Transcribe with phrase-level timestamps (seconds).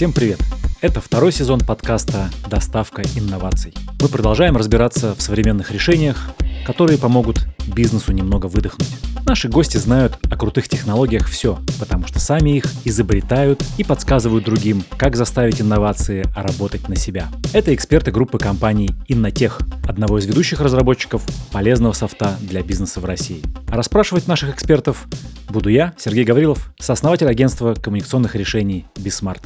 [0.00, 0.40] Всем привет!
[0.80, 3.74] Это второй сезон подкаста «Доставка инноваций».
[4.00, 6.30] Мы продолжаем разбираться в современных решениях,
[6.64, 8.88] которые помогут бизнесу немного выдохнуть.
[9.26, 14.84] Наши гости знают о крутых технологиях все, потому что сами их изобретают и подсказывают другим,
[14.96, 17.28] как заставить инновации работать на себя.
[17.52, 21.22] Это эксперты группы компаний Innotech, одного из ведущих разработчиков
[21.52, 23.42] полезного софта для бизнеса в России.
[23.68, 25.06] А расспрашивать наших экспертов
[25.50, 29.42] буду я, Сергей Гаврилов, сооснователь агентства коммуникационных решений Bismart.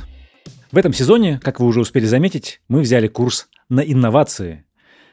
[0.75, 4.65] В этом сезоне, как вы уже успели заметить, мы взяли курс на инновации,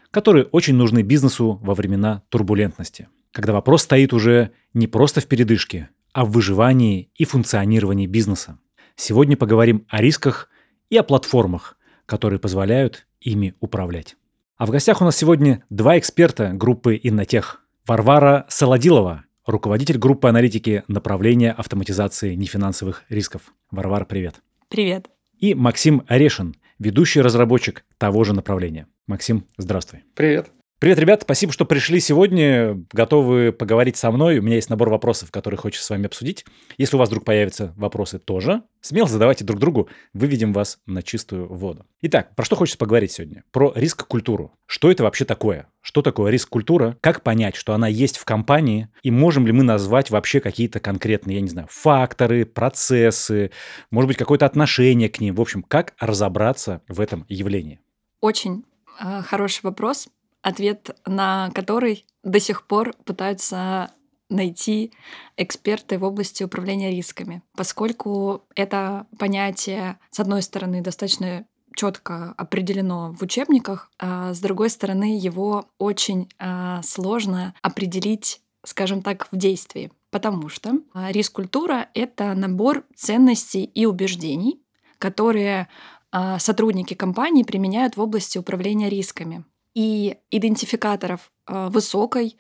[0.09, 5.89] которые очень нужны бизнесу во времена турбулентности, когда вопрос стоит уже не просто в передышке,
[6.13, 8.57] а в выживании и функционировании бизнеса.
[8.95, 10.49] Сегодня поговорим о рисках
[10.89, 14.15] и о платформах, которые позволяют ими управлять.
[14.57, 17.61] А в гостях у нас сегодня два эксперта группы Иннотех.
[17.85, 23.53] Варвара Солодилова, руководитель группы аналитики направления автоматизации нефинансовых рисков.
[23.69, 24.41] Варвара, привет.
[24.67, 25.07] Привет.
[25.41, 28.85] И Максим Орешин, ведущий разработчик того же направления.
[29.07, 30.03] Максим, здравствуй.
[30.13, 30.51] Привет.
[30.81, 34.39] Привет, ребята, спасибо, что пришли сегодня, готовы поговорить со мной.
[34.39, 36.43] У меня есть набор вопросов, которые хочется с вами обсудить.
[36.79, 41.53] Если у вас вдруг появятся вопросы тоже, смело задавайте друг другу, выведем вас на чистую
[41.53, 41.85] воду.
[42.01, 43.43] Итак, про что хочется поговорить сегодня?
[43.51, 44.53] Про риск-культуру.
[44.65, 45.67] Что это вообще такое?
[45.81, 46.97] Что такое риск-культура?
[46.99, 48.89] Как понять, что она есть в компании?
[49.03, 53.51] И можем ли мы назвать вообще какие-то конкретные, я не знаю, факторы, процессы,
[53.91, 55.35] может быть, какое-то отношение к ним?
[55.35, 57.79] В общем, как разобраться в этом явлении?
[58.19, 58.65] Очень
[58.99, 60.07] э, хороший вопрос
[60.41, 63.91] ответ на который до сих пор пытаются
[64.29, 64.93] найти
[65.37, 73.21] эксперты в области управления рисками, поскольку это понятие, с одной стороны, достаточно четко определено в
[73.21, 79.91] учебниках, а с другой стороны, его очень а, сложно определить, скажем так, в действии.
[80.09, 84.61] Потому что а, риск-культура— это набор ценностей и убеждений,
[84.97, 85.69] которые
[86.11, 92.37] а, сотрудники компании применяют в области управления рисками и идентификаторов э, высокой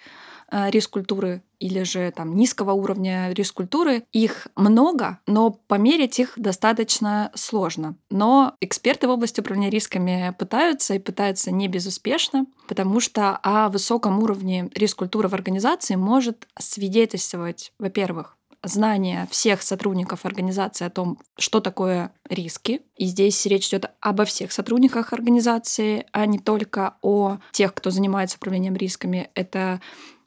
[0.51, 4.03] э, риск-культуры или же там низкого уровня риск-культуры.
[4.11, 7.95] Их много, но померить их достаточно сложно.
[8.09, 14.21] Но эксперты в области управления рисками пытаются и пытаются не безуспешно, потому что о высоком
[14.21, 22.13] уровне риск-культуры в организации может свидетельствовать, во-первых, знание всех сотрудников организации о том, что такое
[22.29, 22.81] риски.
[22.95, 28.37] И здесь речь идет обо всех сотрудниках организации, а не только о тех, кто занимается
[28.37, 29.29] управлением рисками.
[29.33, 29.81] Это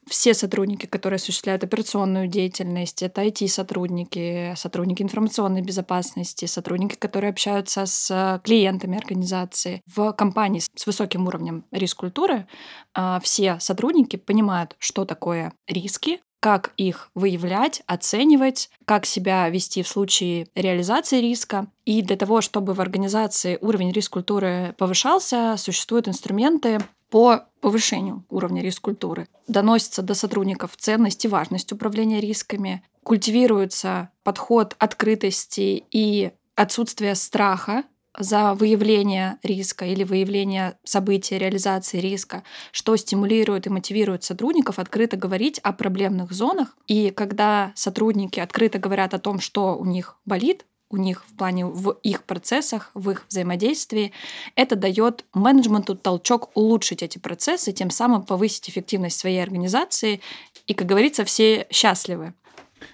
[0.08, 8.40] все сотрудники, которые осуществляют операционную деятельность, это IT-сотрудники, сотрудники информационной безопасности, сотрудники, которые общаются с
[8.44, 9.82] клиентами организации.
[9.86, 12.46] В компании с высоким уровнем риск-культуры
[12.94, 19.88] а, все сотрудники понимают, что такое риски, как их выявлять, оценивать, как себя вести в
[19.88, 21.68] случае реализации риска.
[21.86, 29.26] И для того, чтобы в организации уровень риск-культуры повышался, существуют инструменты по повышению уровня риск-культуры.
[29.48, 37.84] Доносится до сотрудников ценность и важность управления рисками, культивируется подход открытости и отсутствие страха
[38.18, 45.58] за выявление риска или выявление события, реализации риска, что стимулирует и мотивирует сотрудников открыто говорить
[45.60, 46.76] о проблемных зонах.
[46.86, 51.66] И когда сотрудники открыто говорят о том, что у них болит, у них в плане
[51.66, 54.12] в их процессах, в их взаимодействии,
[54.54, 60.20] это дает менеджменту толчок улучшить эти процессы, тем самым повысить эффективность своей организации.
[60.66, 62.34] И, как говорится, все счастливы.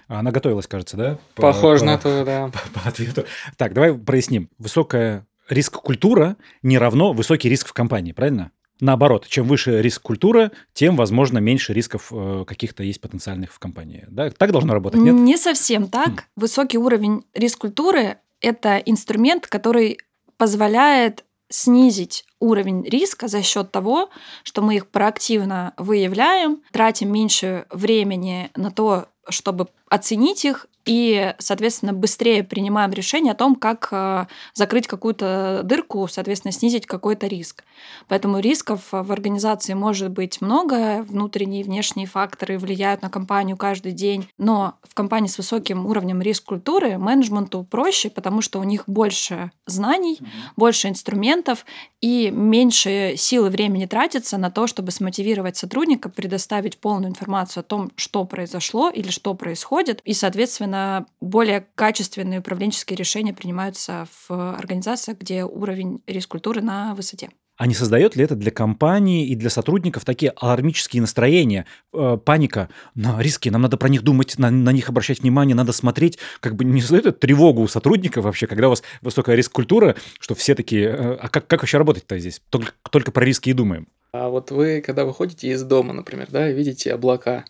[0.07, 1.17] Она готовилась, кажется, да?
[1.35, 2.47] Похоже по, на то, да.
[2.73, 3.25] По, по ответу.
[3.57, 4.49] Так, давай проясним.
[4.57, 8.51] Высокая риск-культура не равно высокий риск в компании, правильно?
[8.79, 14.05] Наоборот, чем выше риск культура, тем, возможно, меньше рисков э, каких-то есть потенциальных в компании.
[14.09, 14.31] Да?
[14.31, 15.13] Так должно работать, нет?
[15.13, 16.09] Не совсем так.
[16.09, 16.19] Хм.
[16.35, 19.99] Высокий уровень риск культуры– это инструмент, который
[20.37, 24.09] позволяет снизить уровень риска за счет того,
[24.43, 31.93] что мы их проактивно выявляем, тратим меньше времени на то, чтобы оценить их и, соответственно,
[31.93, 37.63] быстрее принимаем решение о том, как э, закрыть какую-то дырку, соответственно, снизить какой-то риск.
[38.07, 43.91] Поэтому рисков в организации может быть много, внутренние и внешние факторы влияют на компанию каждый
[43.91, 49.51] день, но в компании с высоким уровнем риск-культуры менеджменту проще, потому что у них больше
[49.65, 50.51] знаний, mm-hmm.
[50.55, 51.65] больше инструментов
[52.01, 57.63] и меньше сил и времени тратится на то, чтобы смотивировать сотрудника, предоставить полную информацию о
[57.63, 64.55] том, что произошло или что происходит, и, соответственно, соответственно, более качественные управленческие решения принимаются в
[64.55, 67.29] организациях, где уровень риск-культуры на высоте.
[67.57, 72.69] а не создает ли это для компании и для сотрудников такие алармические настроения, э, паника,
[72.95, 76.55] на риски, нам надо про них думать, на, на них обращать внимание, надо смотреть, как
[76.55, 80.55] бы не создает это тревогу у сотрудников вообще, когда у вас высокая риск-культура, что все
[80.55, 82.41] такие, э, а как, как вообще работать-то здесь?
[82.49, 83.87] Только, только про риски и думаем.
[84.11, 87.45] А вот вы, когда выходите из дома, например, да, и видите облака,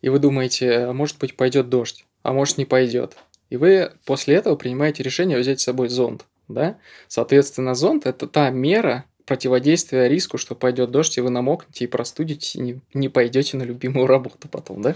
[0.00, 3.16] и вы думаете, а может быть пойдет дождь, а может не пойдет.
[3.50, 6.24] И вы после этого принимаете решение взять с собой зонт.
[6.48, 6.78] Да?
[7.06, 12.58] Соответственно, зонт– это та мера противодействия риску, что пойдет дождь, и вы намокнете и простудите,
[12.58, 14.94] и не, не пойдете на любимую работу потом, да?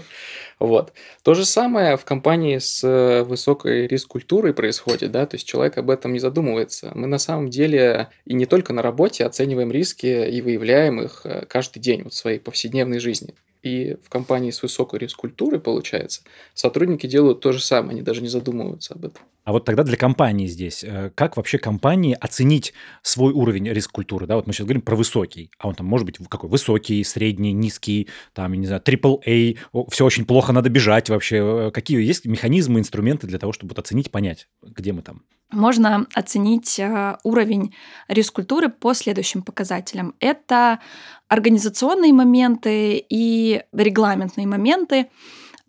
[0.59, 0.93] Вот.
[1.23, 5.89] То же самое в компании с э, высокой риск-культурой происходит, да, то есть человек об
[5.89, 6.91] этом не задумывается.
[6.93, 11.45] Мы на самом деле и не только на работе оцениваем риски и выявляем их э,
[11.47, 13.33] каждый день вот в своей повседневной жизни.
[13.61, 16.21] И в компании с высокой риск-культурой, получается,
[16.53, 19.23] сотрудники делают то же самое, они даже не задумываются об этом.
[19.43, 24.27] А вот тогда для компании здесь, э, как вообще компании оценить свой уровень риск-культуры?
[24.27, 26.49] Да, вот мы сейчас говорим про высокий, а он там может быть какой?
[26.49, 29.57] Высокий, средний, низкий, там, не знаю, AAA,
[29.89, 31.37] все очень плохо, надо бежать вообще.
[31.37, 35.23] Э, какие есть механизмы, инструменты для того, чтобы вот оценить, понять, где мы там?
[35.51, 37.73] Можно оценить э, уровень
[38.07, 40.13] риск-культуры по следующим показателям.
[40.19, 40.79] Это
[41.27, 45.07] организационные моменты и регламентные моменты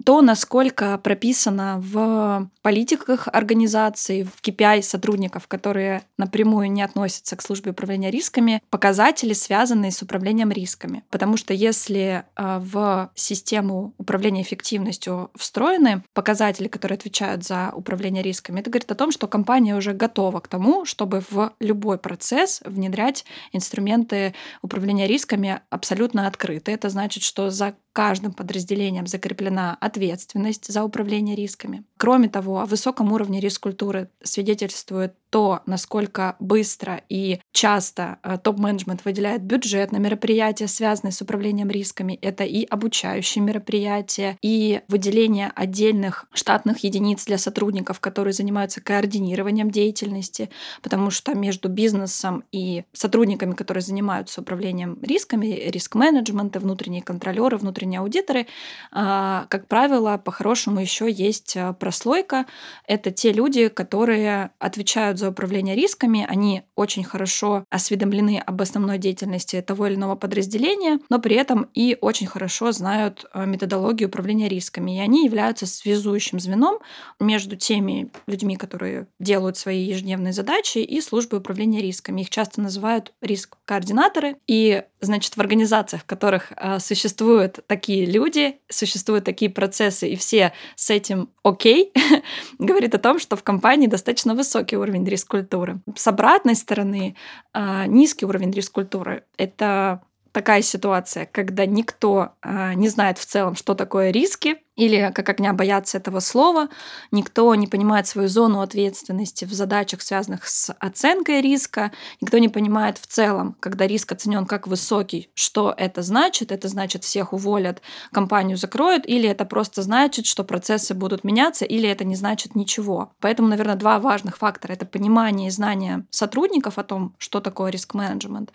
[0.04, 7.72] то, насколько прописано в политиках организаций, в KPI сотрудников, которые напрямую не относятся к службе
[7.72, 11.04] управления рисками, показатели, связанные с управлением рисками.
[11.10, 18.60] Потому что если а, в систему управления эффективностью встроены показатели, которые отвечают за управление рисками,
[18.60, 23.24] это говорит о том, что компания уже готова к тому, чтобы в любой процесс внедрять
[23.52, 26.70] инструменты управления рисками абсолютно открыто.
[26.70, 31.84] Это значит, что за каждым подразделением закреплена ответственность за управление рисками.
[31.96, 39.42] Кроме того, о высоком уровне риск-культуры свидетельствует то, насколько быстро и часто э, топ-менеджмент выделяет
[39.42, 42.18] бюджет на мероприятия, связанные с управлением рисками.
[42.20, 50.50] Это и обучающие мероприятия, и выделение отдельных штатных единиц для сотрудников, которые занимаются координированием деятельности,
[50.82, 58.46] потому что между бизнесом и сотрудниками, которые занимаются управлением рисками, риск-менеджменты, внутренние контролеры, внутренние аудиторы,
[58.90, 62.46] а, как правило, по-хорошему еще есть э, прослойка.
[62.86, 69.60] Это те люди, которые отвечают за управление рисками, они очень хорошо осведомлены об основной деятельности
[69.60, 74.96] того или иного подразделения, но при этом и очень хорошо знают э, методологию управления рисками.
[74.96, 76.78] И они являются связующим звеном
[77.20, 82.22] между теми людьми, которые делают свои ежедневные задачи, и службой управления рисками.
[82.22, 84.36] Их часто называют риск-координаторы.
[84.46, 90.52] И, значит, в организациях, в которых э, существуют такие люди, существуют такие процессы, и все
[90.76, 91.92] с этим окей,
[92.58, 95.80] говорит о том, что в компании достаточно высокий уровень риск-культуры.
[95.96, 97.16] С обратной стороны,
[97.52, 100.02] а, низкий уровень риск-культуры— это
[100.32, 105.52] такая ситуация, когда никто а, не знает в целом, что такое риски, или как огня
[105.52, 106.68] боятся этого слова,
[107.10, 111.92] никто не понимает свою зону ответственности в задачах, связанных с оценкой риска,
[112.22, 116.50] никто не понимает в целом, когда риск оценен как высокий, что это значит.
[116.50, 121.86] Это значит, всех уволят, компанию закроют, или это просто значит, что процессы будут меняться, или
[121.86, 123.12] это не значит ничего.
[123.20, 128.50] Поэтому, наверное, два важных фактора— это понимание и знание сотрудников о том, что такое риск-менеджмент.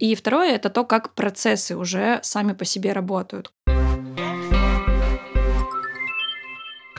[0.00, 3.52] И второе— это то, как процессы уже сами по себе работают.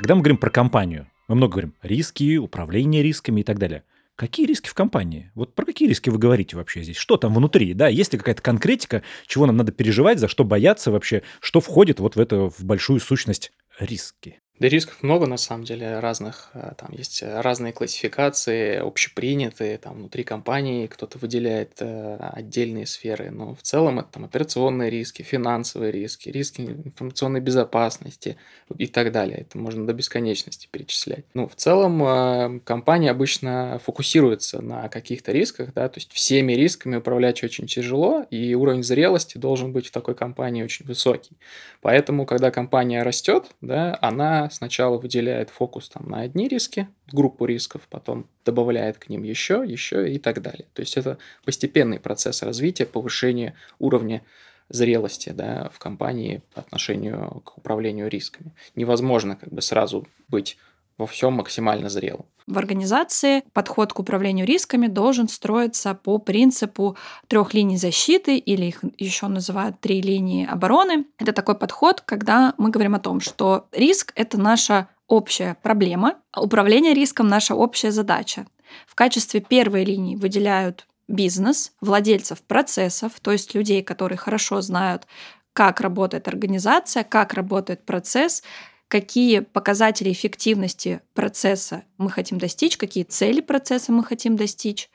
[0.02, 3.84] Когда мы говорим про компанию, мы много говорим риски, управление рисками и так далее.
[4.16, 5.30] Какие риски в компании?
[5.36, 6.98] Вот про какие риски вы говорите вообще здесь?
[6.98, 7.76] Что там внутри?
[7.76, 12.00] Да, есть ли какая-то конкретика, чего нам надо переживать, за что бояться вообще, что входит
[12.00, 14.40] вот в эту в большую сущность риски?
[14.62, 16.52] Да рисков много, на самом деле, разных.
[16.54, 23.32] Э, там есть разные классификации, общепринятые, там внутри компании кто-то выделяет э, отдельные сферы.
[23.32, 28.38] Но в целом это там операционные риски, финансовые риски, риски информационной безопасности
[28.78, 29.40] и так далее.
[29.40, 31.26] Это можно до бесконечности перечислять.
[31.34, 36.98] Ну, в целом э, компания обычно фокусируется на каких-то рисках, да, то есть всеми рисками
[36.98, 41.36] управлять очень тяжело, и уровень зрелости должен быть в такой компании очень высокий.
[41.82, 47.88] Поэтому, когда компания растет, да, она сначала выделяет фокус там, на одни риски, группу рисков,
[47.90, 50.66] потом добавляет к ним еще, еще и так далее.
[50.74, 54.22] То есть это постепенный процесс развития, повышения уровня
[54.70, 58.54] зрелости да, в компании по отношению к управлению рисками.
[58.76, 60.58] Невозможно как бы сразу быть
[60.98, 62.26] во всем максимально зрелым.
[62.48, 68.84] В организации подход к управлению рисками должен строиться по принципу трех линий защиты, или их
[68.98, 71.06] еще называют три линии обороны.
[71.18, 76.42] Это такой подход, когда мы говорим о том, что риск— это наша общая проблема, а
[76.42, 78.46] управление риском— наша общая задача.
[78.88, 85.06] В качестве первой линии выделяют бизнес, владельцев процессов, то есть людей, которые хорошо знают,
[85.54, 88.44] как работает организация, как работает процесс,
[88.92, 94.90] какие показатели эффективности процесса мы хотим достичь, какие цели процесса мы хотим достичь.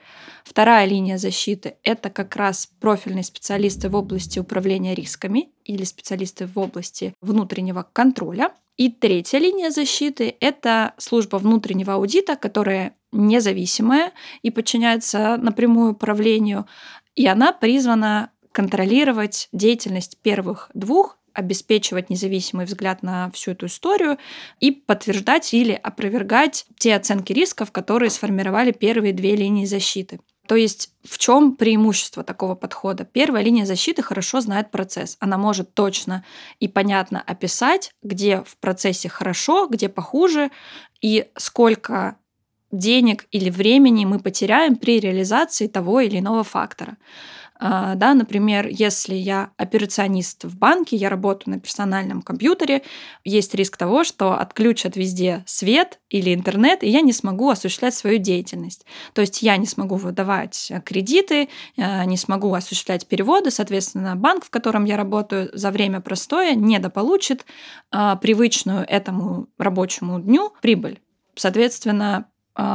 [0.45, 6.59] Вторая линия защиты— это как раз профильные специалисты в области управления рисками или специалисты в
[6.59, 8.53] области внутреннего контроля.
[8.77, 14.13] И третья линия защиты— это служба внутреннего аудита, которая независимая
[14.43, 16.67] и подчиняется напрямую управлению,
[17.15, 24.19] и она призвана контролировать деятельность первых двух обеспечивать независимый взгляд на всю эту историю
[24.59, 30.19] и подтверждать или опровергать те оценки рисков, которые сформировали первые две линии защиты.
[30.49, 33.05] То есть в чем преимущество такого подхода?
[33.05, 35.17] Первая линия защиты хорошо знает процесс.
[35.21, 36.25] Она может точно
[36.61, 40.51] и понятно описать, где в процессе хорошо, где похуже,
[41.01, 42.17] и сколько
[42.73, 46.97] денег или времени мы потеряем при реализации того или иного фактора.
[47.59, 52.83] А, да, например, если я операционист в банке, я работаю на персональном компьютере,
[53.25, 58.19] есть риск того, что отключат везде свет или интернет, и я не смогу осуществлять свою
[58.19, 58.85] деятельность.
[59.15, 61.49] То есть я не смогу выдавать кредиты,
[61.79, 67.47] а, не смогу осуществлять переводы, соответственно, банк, в котором я работаю, за время простоя недополучит
[67.91, 71.01] а, привычную этому рабочему дню прибыль.
[71.35, 72.29] Соответственно,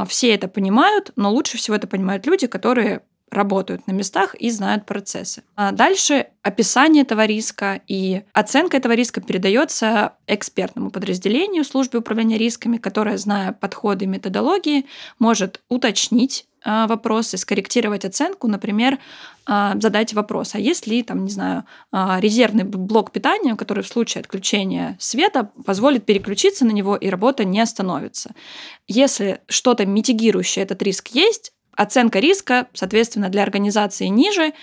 [0.07, 4.85] все это понимают, но лучше всего это понимают люди, которые работают на местах и знают
[4.85, 5.43] процессы.
[5.55, 12.77] А дальше описание этого риска и оценка этого риска передается экспертному подразделению службы управления рисками,
[12.77, 14.85] которое, зная подходы и методологии,
[15.17, 18.99] может уточнить а, вопросы, скорректировать оценку, например,
[19.47, 23.87] а, задать вопрос, а есть ли там, не знаю, а, резервный блок питания, который в
[23.87, 28.35] случае отключения света позволит переключиться на него и работа не остановится.
[28.87, 34.53] Если что-то митигирующее этот риск есть, Оценка риска, соответственно, для организации ниже,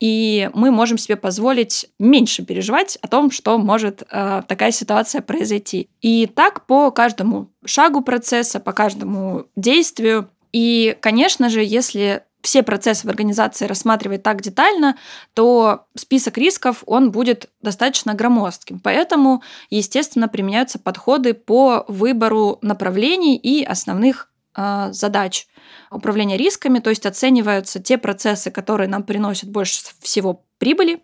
[0.00, 5.88] и мы можем себе позволить меньше переживать о том, что может э, такая ситуация произойти.
[6.00, 10.28] И так по каждому шагу процесса, по каждому действию.
[10.52, 14.96] И, конечно же, если все процессы в организации рассматривать так детально,
[15.32, 18.80] то список рисков, он будет достаточно громоздким.
[18.80, 25.46] Поэтому, естественно, применяются подходы по выбору направлений и основных задач
[25.90, 31.02] управления рисками, то есть оцениваются те процессы, которые нам приносят больше всего прибыли,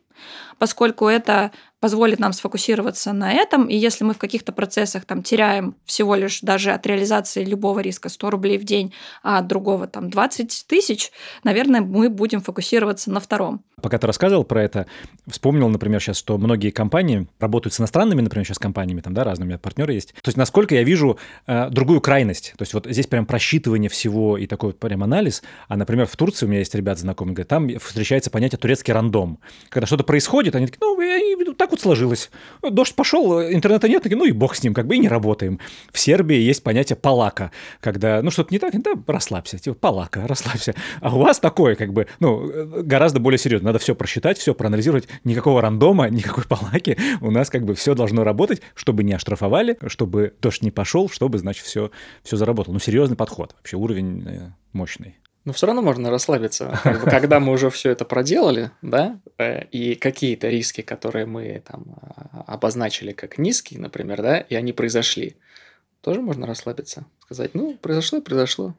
[0.60, 3.66] поскольку это позволит нам сфокусироваться на этом.
[3.66, 8.10] И если мы в каких-то процессах там теряем всего лишь даже от реализации любого риска
[8.10, 11.10] 100 рублей в день, а от другого там 20 тысяч,
[11.42, 13.64] наверное, мы будем фокусироваться на втором.
[13.80, 14.86] Пока ты рассказывал про это,
[15.26, 19.56] вспомнил, например, сейчас, что многие компании работают с иностранными, например, сейчас компаниями, там, да, разными
[19.56, 20.12] партнеры есть.
[20.12, 22.52] То есть, насколько я вижу э, другую крайность.
[22.58, 25.42] То есть, вот здесь прям просчитывание всего и такой прям анализ.
[25.68, 29.38] А, например, в Турции у меня есть ребята знакомые, говорят, там встречается понятие турецкий рандом.
[29.70, 32.30] Когда что-то происходит, они такие, ну, так вот сложилось.
[32.62, 35.58] Дождь пошел, интернета нет, такие, ну и бог с ним, как бы и не работаем.
[35.92, 40.74] В Сербии есть понятие палака, когда, ну, что-то не так, да, расслабься, типа, палака, расслабься.
[41.00, 45.08] А у вас такое, как бы, ну, гораздо более серьезно надо все просчитать, все проанализировать,
[45.24, 50.34] никакого рандома, никакой палаки, у нас как бы все должно работать, чтобы не оштрафовали, чтобы
[50.40, 51.90] дождь не пошел, чтобы, значит, все,
[52.22, 52.74] все заработало.
[52.74, 55.19] Ну, серьезный подход, вообще уровень э, мощный.
[55.44, 59.64] Но все равно можно расслабиться, как бы, когда мы уже все это проделали, да, э,
[59.66, 65.36] и какие-то риски, которые мы там а, обозначили как низкие, например, да, и они произошли,
[66.02, 68.74] тоже можно расслабиться, сказать, ну, произошло и произошло,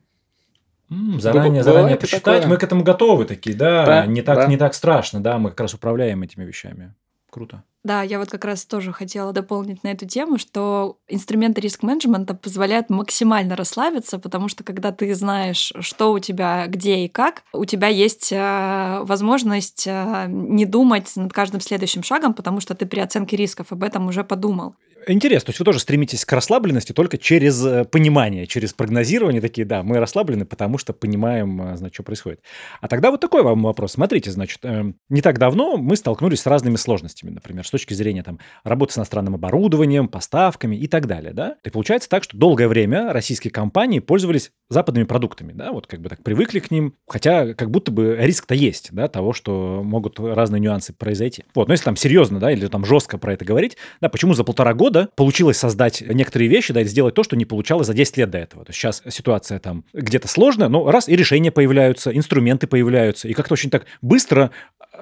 [1.17, 2.47] заранее, заранее посчитать, такое.
[2.47, 4.45] мы к этому готовы такие, да, да не, так, да.
[4.47, 6.93] не так страшно, да, мы как раз управляем этими вещами.
[7.29, 7.63] Круто.
[7.83, 12.91] Да, я вот как раз тоже хотела дополнить на эту тему, что инструменты риск-менеджмента позволяют
[12.91, 17.87] максимально расслабиться, потому что когда ты знаешь, что у тебя, где и как, у тебя
[17.87, 23.35] есть э, возможность э, не думать над каждым следующим шагом, потому что ты при оценке
[23.35, 24.75] рисков об этом уже подумал.
[25.07, 29.65] Интересно, то есть вы тоже стремитесь к расслабленности только через э, понимание, через прогнозирование, такие,
[29.65, 32.41] да, мы расслаблены, потому что понимаем, э, значит, что происходит.
[32.81, 33.93] А тогда вот такой вам вопрос.
[33.93, 38.21] Смотрите, значит, э, не так давно мы столкнулись с разными сложностями, например, с точки зрения
[38.21, 41.55] там работы с иностранным оборудованием, поставками и так далее, да.
[41.63, 46.09] И получается так, что долгое время российские компании пользовались западными продуктами, да, вот как бы
[46.09, 50.59] так привыкли к ним, хотя как будто бы риск-то есть, да, того, что могут разные
[50.59, 51.43] нюансы произойти.
[51.55, 54.43] Вот, но если там серьезно, да, или там жестко про это говорить, да, почему за
[54.43, 57.93] полтора года года получилось создать некоторые вещи, да, и сделать то, что не получалось за
[57.93, 58.65] 10 лет до этого.
[58.65, 63.33] То есть сейчас ситуация там где-то сложная, но раз и решения появляются, инструменты появляются, и
[63.33, 64.51] как-то очень так быстро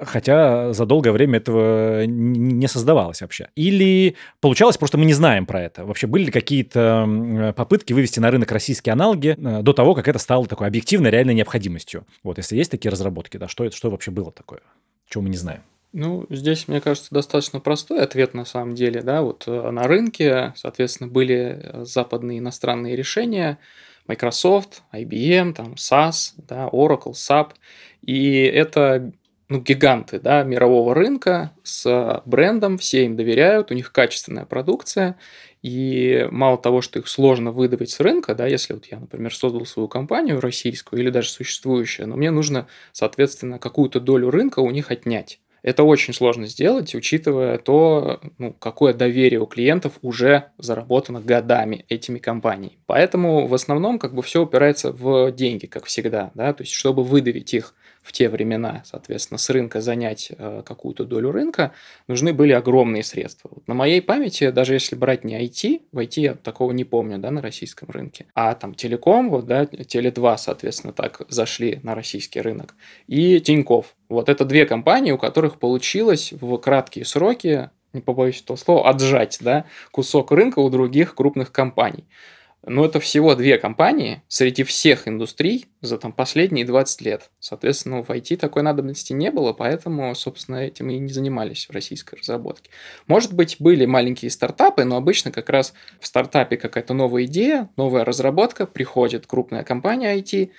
[0.02, 3.48] хотя за долгое время этого не создавалось вообще.
[3.54, 5.84] Или получалось, просто мы не знаем про это.
[5.84, 10.18] Вообще были ли какие-то попытки вывести на рынок российские аналоги э, до того, как это
[10.18, 12.06] стало такой объективной, реальной необходимостью.
[12.22, 14.60] Вот, если есть такие разработки, да, что это, что вообще было такое,
[15.08, 15.62] чего мы не знаем?
[15.92, 20.52] Ну, здесь, мне кажется, достаточно простой ответ на самом деле, да, вот э, на рынке,
[20.54, 23.58] соответственно, были э, западные иностранные решения,
[24.06, 27.50] Microsoft, IBM, там, SAS, да, Oracle, SAP,
[28.02, 29.12] и это
[29.48, 35.18] ну, гиганты да, мирового рынка с брендом, все им доверяют, у них качественная продукция,
[35.60, 39.66] и мало того, что их сложно выдавить с рынка, да, если вот я, например, создал
[39.66, 44.92] свою компанию российскую или даже существующую, но мне нужно, соответственно, какую-то долю рынка у них
[44.92, 45.40] отнять.
[45.62, 52.18] Это очень сложно сделать, учитывая то, ну, какое доверие у клиентов уже заработано годами этими
[52.18, 52.78] компаниями.
[52.86, 56.30] Поэтому в основном как бы все упирается в деньги, как всегда.
[56.34, 56.52] Да?
[56.52, 61.32] То есть, чтобы выдавить их в те времена, соответственно, с рынка занять э, какую-то долю
[61.32, 61.72] рынка,
[62.08, 63.50] нужны были огромные средства.
[63.66, 67.30] На моей памяти, даже если брать не IT, в IT я такого не помню, да,
[67.30, 72.74] на российском рынке, а там Телеком, вот, да, Теле2, соответственно, так зашли на российский рынок,
[73.06, 73.94] и Тиньков.
[74.08, 79.38] Вот это две компании, у которых получилось в краткие сроки, не побоюсь этого слова, отжать,
[79.40, 82.04] да, кусок рынка у других крупных компаний.
[82.66, 87.30] Но это всего две компании среди всех индустрий за там, последние 20 лет.
[87.40, 92.16] Соответственно, в IT такой надобности не было, поэтому, собственно, этим и не занимались в российской
[92.16, 92.70] разработке.
[93.06, 98.04] Может быть, были маленькие стартапы, но обычно как раз в стартапе какая-то новая идея, новая
[98.04, 100.50] разработка, приходит крупная компания IT,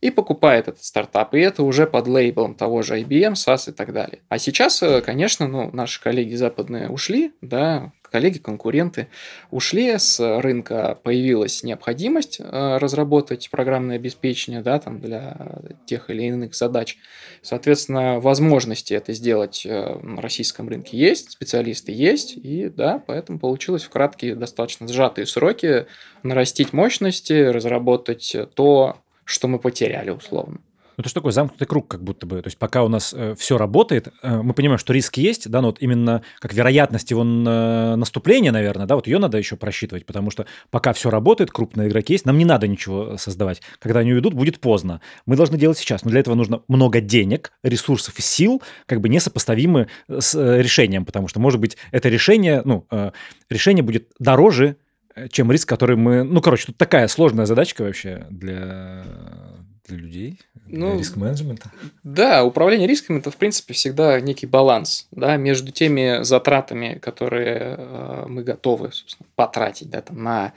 [0.00, 1.34] и покупает этот стартап.
[1.34, 4.20] И это уже под лейблом того же IBM, SAS и так далее.
[4.28, 9.08] А сейчас, э, конечно, ну, наши коллеги западные ушли, да, коллеги, конкуренты
[9.50, 15.36] ушли с рынка, появилась необходимость э, разработать программное обеспечение да, там для
[15.86, 16.96] тех или иных задач.
[17.42, 23.84] Соответственно, возможности это сделать э, на российском рынке есть, специалисты есть, и да, поэтому получилось
[23.84, 25.86] в краткие, достаточно сжатые сроки
[26.22, 28.96] нарастить мощности, разработать то,
[29.28, 30.58] что мы потеряли условно.
[30.98, 32.42] Ну, это что такое замкнутый круг, как будто бы.
[32.42, 35.60] То есть пока у нас э, все работает, э, мы понимаем, что риск есть, да,
[35.60, 40.06] но вот именно как вероятность его на, наступления, наверное, да, вот ее надо еще просчитывать,
[40.06, 43.62] потому что пока все работает, крупные игроки есть, нам не надо ничего создавать.
[43.78, 45.00] Когда они уйдут, будет поздно.
[45.24, 49.08] Мы должны делать сейчас, но для этого нужно много денег, ресурсов и сил, как бы
[49.08, 53.12] несопоставимы с э, решением, потому что, может быть, это решение, ну, э,
[53.48, 54.87] решение будет дороже, э,
[55.30, 56.22] чем риск, который мы...
[56.22, 59.04] Ну, короче, тут такая сложная задачка вообще для
[59.88, 61.70] для людей, ну, для риск-менеджмента?
[62.04, 68.24] Да, управление рисками это, в принципе, всегда некий баланс да, между теми затратами, которые э,
[68.28, 70.52] мы готовы собственно, потратить да, там, на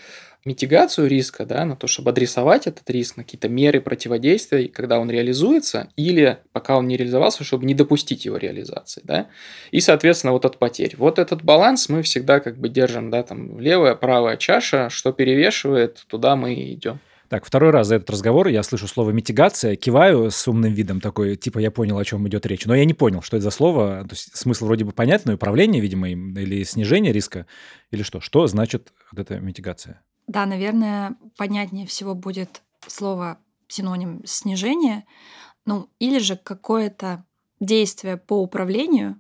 [0.46, 5.10] митигацию риска, да, на то, чтобы адресовать этот риск, на какие-то меры противодействия, когда он
[5.10, 9.28] реализуется, или пока он не реализовался, чтобы не допустить его реализации, да,
[9.72, 10.96] и, соответственно, вот от потерь.
[10.98, 16.04] Вот этот баланс мы всегда как бы держим, да, там, левая, правая чаша, что перевешивает,
[16.08, 17.00] туда мы и идем.
[17.32, 21.38] Так, второй раз за этот разговор я слышу слово «митигация», киваю с умным видом такой,
[21.38, 22.66] типа я понял, о чем идет речь.
[22.66, 24.02] Но я не понял, что это за слово.
[24.02, 27.48] То есть смысл вроде бы понятный, управление, видимо, или снижение риска,
[27.90, 28.20] или что?
[28.20, 30.02] Что значит вот эта митигация?
[30.32, 35.04] Да, наверное, понятнее всего будет слово синоним снижение,
[35.66, 37.26] ну или же какое-то
[37.60, 39.20] действие по управлению,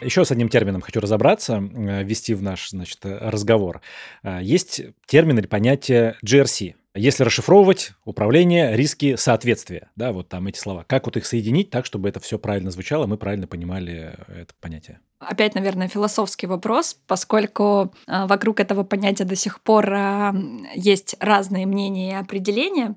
[0.00, 3.82] Еще с одним термином хочу разобраться, э, ввести в наш значит, разговор.
[4.22, 6.74] Э, есть термин или понятие GRC.
[6.94, 10.84] Если расшифровывать, управление, риски, соответствие, да, вот там эти слова.
[10.88, 15.00] Как вот их соединить так, чтобы это все правильно звучало, мы правильно понимали это понятие?
[15.20, 19.88] Опять, наверное, философский вопрос, поскольку э, вокруг этого понятия до сих пор
[20.74, 22.96] есть разные мнения и определения,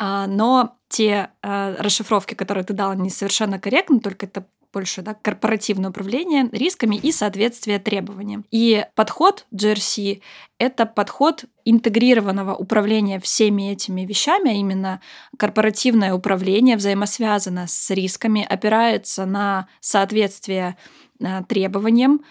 [0.00, 6.48] но те расшифровки, которые ты дал, не совершенно корректны, только это больше да, корпоративное управление
[6.52, 8.44] рисками и соответствие требованиям.
[8.50, 10.22] И подход GRC—
[10.58, 15.00] это подход интегрированного управления всеми этими вещами, а именно
[15.38, 20.76] корпоративное управление взаимосвязано с рисками, опирается на соответствие
[21.20, 22.24] э, требованиям.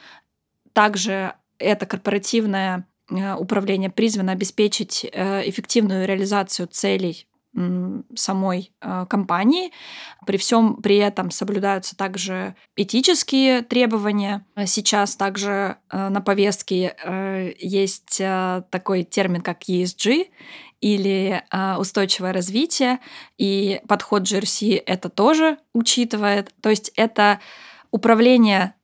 [0.74, 7.28] Также это корпоративное э, управление призвано обеспечить э, эффективную реализацию целей
[8.16, 9.72] самой э, компании.
[10.26, 14.46] При всем при этом соблюдаются также этические требования.
[14.66, 20.28] Сейчас также э, на повестке э, есть такой термин, как ESG
[20.80, 21.44] или
[21.78, 23.00] устойчивое развитие,
[23.38, 26.52] и подход GRC это тоже учитывает.
[26.62, 27.40] То есть это
[27.92, 28.81] управление а,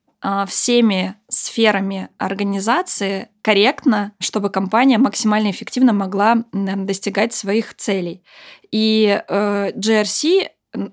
[0.47, 8.23] всеми сферами организации корректно, чтобы компания максимально эффективно могла достигать своих целей.
[8.71, 10.49] И э, GRC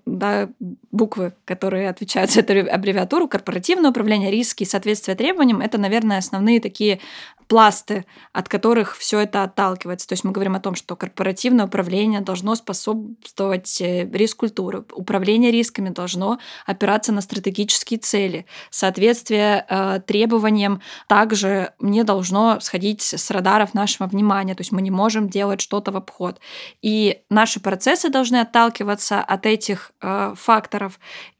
[0.06, 0.48] да,
[0.94, 7.00] буквы, которые отвечают за эту аббревиатуру, корпоративное управление, риски, соответствие требованиям, это, наверное, основные такие
[7.48, 10.08] пласты, от которых все это отталкивается.
[10.08, 15.90] То есть мы говорим о том, что корпоративное управление должно способствовать э, риск-культуре, управление рисками
[15.90, 18.46] должно опираться на стратегические цели.
[18.70, 24.90] Соответствие э, требованиям также не должно сходить с радаров нашего внимания, то есть мы не
[24.90, 26.40] можем делать что-то в обход.
[26.82, 30.83] И наши процессы должны отталкиваться от этих э, факторов.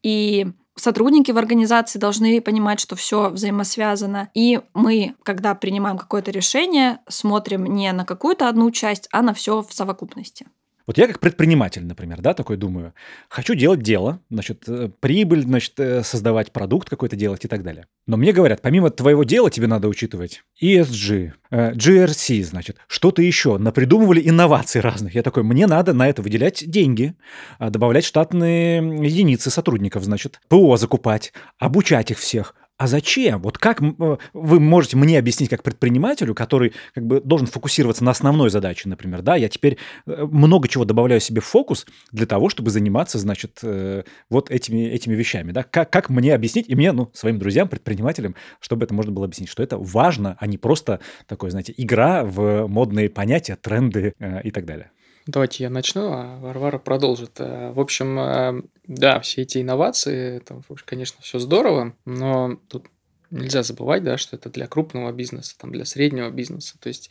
[0.03, 4.31] И сотрудники в организации должны понимать, что все взаимосвязано.
[4.35, 9.63] И мы, когда принимаем какое-то решение, смотрим не на какую-то одну часть, а на все
[9.63, 10.47] в совокупности.
[10.87, 12.93] Вот я как предприниматель, например, да, такой думаю,
[13.29, 17.87] хочу делать дело, значит, э, прибыль, значит, э, создавать продукт какой-то делать и так далее.
[18.07, 23.57] Но мне говорят, помимо твоего дела тебе надо учитывать ESG, GRC, э, значит, что-то еще.
[23.57, 25.15] Напридумывали инноваций разных.
[25.15, 27.15] Я такой, мне надо на это выделять деньги,
[27.59, 33.41] а, добавлять штатные единицы сотрудников, значит, ПО закупать, обучать их всех а зачем?
[33.41, 38.11] Вот как э, вы можете мне объяснить как предпринимателю, который как бы должен фокусироваться на
[38.11, 42.49] основной задаче, например, да, я теперь э, много чего добавляю себе в фокус для того,
[42.49, 46.91] чтобы заниматься, значит, э, вот этими, этими вещами, да, как, как мне объяснить, и мне,
[46.91, 50.99] ну, своим друзьям, предпринимателям, чтобы это можно было объяснить, что это важно, а не просто
[51.27, 54.91] такое, знаете, игра в модные понятия, тренды и так далее.
[55.27, 57.41] Давайте я начну, а Варвара продолжит.
[57.41, 62.87] Э, в общем, э, да, все эти инновации, это, конечно, все здорово, но тут
[63.31, 66.77] нельзя забывать, да, что это для крупного бизнеса, там, для среднего бизнеса.
[66.79, 67.11] То есть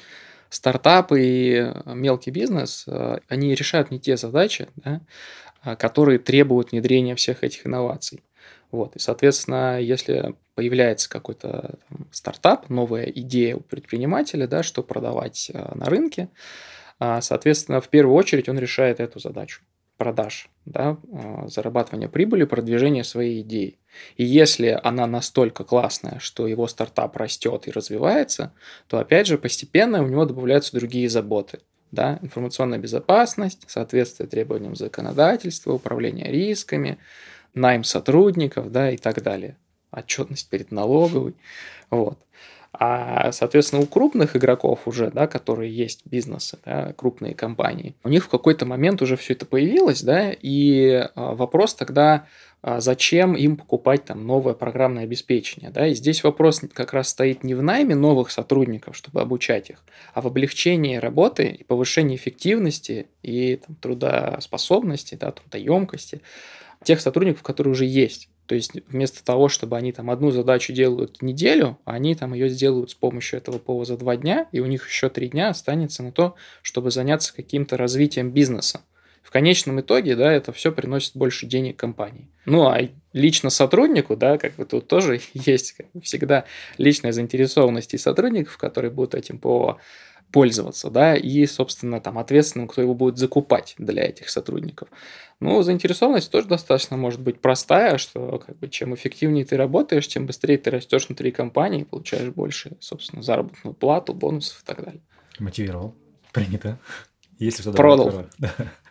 [0.49, 5.02] стартапы и мелкий бизнес, э, они решают не те задачи, да,
[5.63, 8.23] а, которые требуют внедрения всех этих инноваций.
[8.69, 8.95] Вот.
[8.95, 15.86] И, соответственно, если появляется какой-то там, стартап, новая идея у предпринимателя, да, что продавать на
[15.86, 16.30] рынке,
[16.99, 19.62] соответственно, в первую очередь он решает эту задачу
[19.97, 23.77] продаж, да, а, зарабатывания прибыли, продвижения своей идеи.
[24.17, 28.53] И если она настолько классная, что его стартап растет и развивается,
[28.88, 31.60] то опять же постепенно у него добавляются другие заботы.
[31.91, 36.97] Да, информационная безопасность, соответствие требованиям законодательства, управление рисками,
[37.53, 39.58] найм сотрудников да, и так далее.
[39.91, 41.36] Отчетность перед налоговой.
[41.91, 42.17] Вот.
[42.75, 48.25] А, соответственно, у крупных игроков уже, да, которые есть бизнесы, да, крупные компании, у них
[48.25, 52.25] в какой-то момент уже все это появилось, да, и а, вопрос тогда,
[52.63, 57.43] а, зачем им покупать там новое программное обеспечение, да, и здесь вопрос как раз стоит
[57.43, 59.83] не в найме новых сотрудников, чтобы обучать их,
[60.15, 66.21] а в облегчении работы и повышении эффективности и там, трудоспособности, да, трудоемкости
[66.83, 68.29] тех сотрудников, которые уже есть.
[68.45, 72.91] То есть вместо того, чтобы они там одну задачу делают неделю, они там ее сделают
[72.91, 76.12] с помощью этого ПО за два дня, и у них еще три дня останется на
[76.12, 78.82] то, чтобы заняться каким-то развитием бизнеса.
[79.23, 82.27] В конечном итоге, да, это все приносит больше денег компании.
[82.45, 86.43] Ну, а лично сотруднику, да, как бы тут тоже есть как всегда
[86.77, 89.79] личная заинтересованность и сотрудников, которые будут этим ПО
[90.34, 94.89] пользоваться, да, и, собственно, там ответственным, кто его будет закупать для этих сотрудников.
[95.39, 100.26] Ну, заинтересованность тоже достаточно может быть простая, что как бы чем эффективнее ты работаешь, чем
[100.26, 105.02] быстрее ты растешь внутри компании, получаешь больше, собственно, заработную плату, бонусов и так далее.
[105.38, 105.96] Мотивировал.
[106.32, 106.80] Принято.
[107.38, 108.26] Если что Продал.
[108.39, 108.54] Да,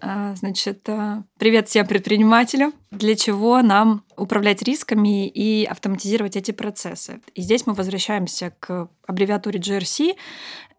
[0.00, 2.72] а, значит, а, привет всем предпринимателям.
[2.90, 7.20] Для чего нам управлять рисками и автоматизировать эти процессы?
[7.34, 10.16] И здесь мы возвращаемся к аббревиатуре GRC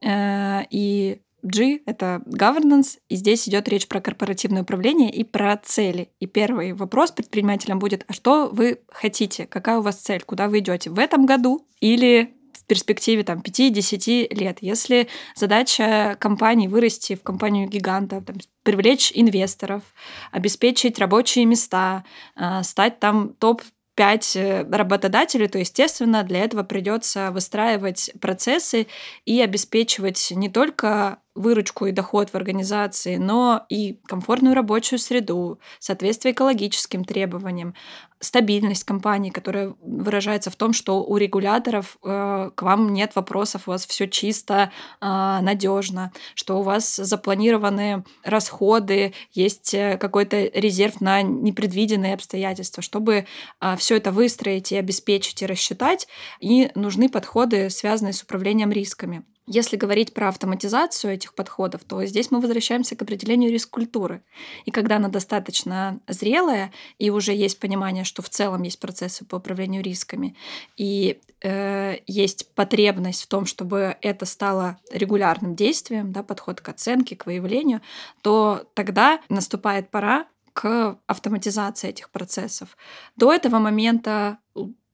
[0.01, 6.09] э, и G— это governance, и здесь идет речь про корпоративное управление и про цели.
[6.19, 9.47] И первый вопрос предпринимателям будет, а что вы хотите?
[9.47, 10.21] Какая у вас цель?
[10.23, 10.89] Куда вы идете?
[10.89, 12.35] В этом году или
[12.71, 14.59] перспективе там, 5-10 лет.
[14.61, 19.83] Если задача компании вырасти в компанию гиганта, там, привлечь инвесторов,
[20.31, 22.05] обеспечить рабочие места,
[22.37, 23.61] а, стать там топ
[23.95, 28.87] 5 э, работодателей, то, естественно, для этого придется выстраивать процессы
[29.25, 36.33] и обеспечивать не только выручку и доход в организации, но и комфортную рабочую среду, соответствие
[36.33, 37.73] экологическим требованиям,
[38.19, 43.71] стабильность компании, которая выражается в том, что у регуляторов э, к вам нет вопросов, у
[43.71, 45.05] вас все чисто, э,
[45.41, 53.25] надежно, что у вас запланированы расходы, есть э, какой-то резерв на непредвиденные обстоятельства, чтобы
[53.61, 56.07] э, все это выстроить и обеспечить и рассчитать,
[56.39, 59.23] и нужны подходы, связанные с управлением рисками.
[59.53, 64.23] Если говорить про автоматизацию этих подходов, то здесь мы возвращаемся к определению риск-культуры.
[64.63, 69.35] И когда она достаточно зрелая, и уже есть понимание, что в целом есть процессы по
[69.35, 70.37] управлению рисками,
[70.77, 77.17] и э, есть потребность в том, чтобы это стало регулярным действием, да, подход к оценке,
[77.17, 77.81] к выявлению,
[78.21, 82.77] то тогда наступает пора к автоматизации этих процессов.
[83.17, 84.37] До этого момента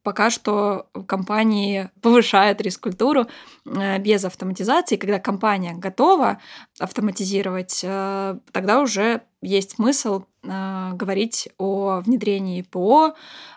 [0.08, 3.28] пока что компании повышают риск-культуру
[3.66, 4.96] э, без автоматизации.
[4.96, 6.38] Когда компания готова
[6.80, 13.14] автоматизировать, э, тогда уже есть смысл э, говорить о внедрении ПО,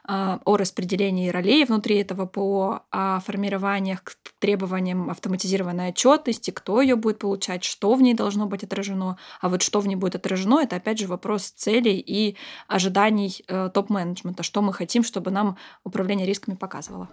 [0.06, 6.96] э, о распределении ролей внутри этого ПО, о формированиях к требованиям автоматизированной отчетности, кто ее
[6.96, 9.16] будет получать, что в ней должно быть отражено.
[9.40, 12.36] А вот что в ней будет отражено, это опять же вопрос целей и
[12.68, 17.08] ожиданий э, топ-менеджмента, что мы хотим, чтобы нам управление рисками показывало.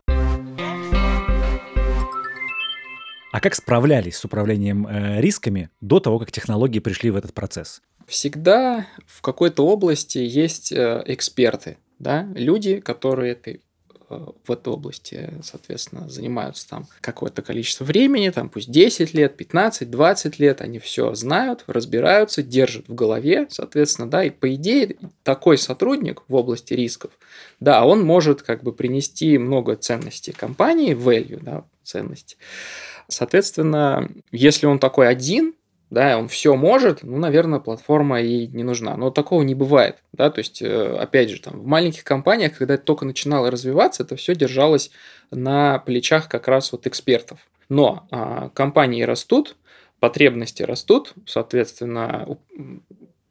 [3.31, 7.81] А как справлялись с управлением э, рисками до того, как технологии пришли в этот процесс?
[8.07, 13.61] Всегда в какой-то области есть э, эксперты, да, люди, которые ты
[14.09, 19.91] э, в этой области, соответственно, занимаются там какое-то количество времени, там пусть 10 лет, 15,
[19.91, 25.57] 20 лет, они все знают, разбираются, держат в голове, соответственно, да, и по идее такой
[25.57, 27.11] сотрудник в области рисков,
[27.59, 32.37] да, он может как бы принести много ценностей компании, value, да, ценности.
[33.07, 35.55] Соответственно, если он такой один,
[35.89, 38.97] да, он все может, ну, наверное, платформа и не нужна.
[38.97, 42.73] Но такого не бывает, да, то есть, э, опять же, там, в маленьких компаниях, когда
[42.73, 44.91] это только начинало развиваться, это все держалось
[45.31, 47.39] на плечах как раз вот экспертов.
[47.69, 49.55] Но а, компании растут,
[49.99, 52.37] потребности растут, соответственно,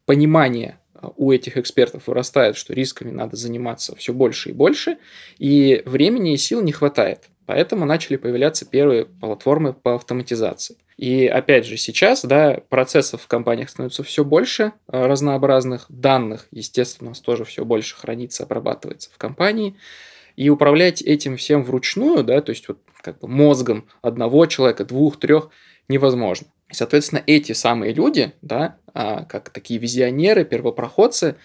[0.04, 0.78] понимание
[1.16, 4.98] у этих экспертов вырастает, что рисками надо заниматься все больше и больше,
[5.38, 7.28] и времени и сил не хватает.
[7.46, 10.76] Поэтому начали появляться первые платформы по автоматизации.
[10.96, 17.08] И опять же, сейчас да, процессов в компаниях становится все больше, э, разнообразных данных, естественно,
[17.08, 19.76] у нас тоже все больше хранится, обрабатывается в компании.
[20.34, 25.18] И управлять этим всем вручную, да, то есть вот как бы мозгом одного человека, двух,
[25.18, 25.50] трех,
[25.88, 26.48] невозможно.
[26.70, 31.36] И, соответственно, эти самые люди, да, а, как такие визионеры, первопроходцы,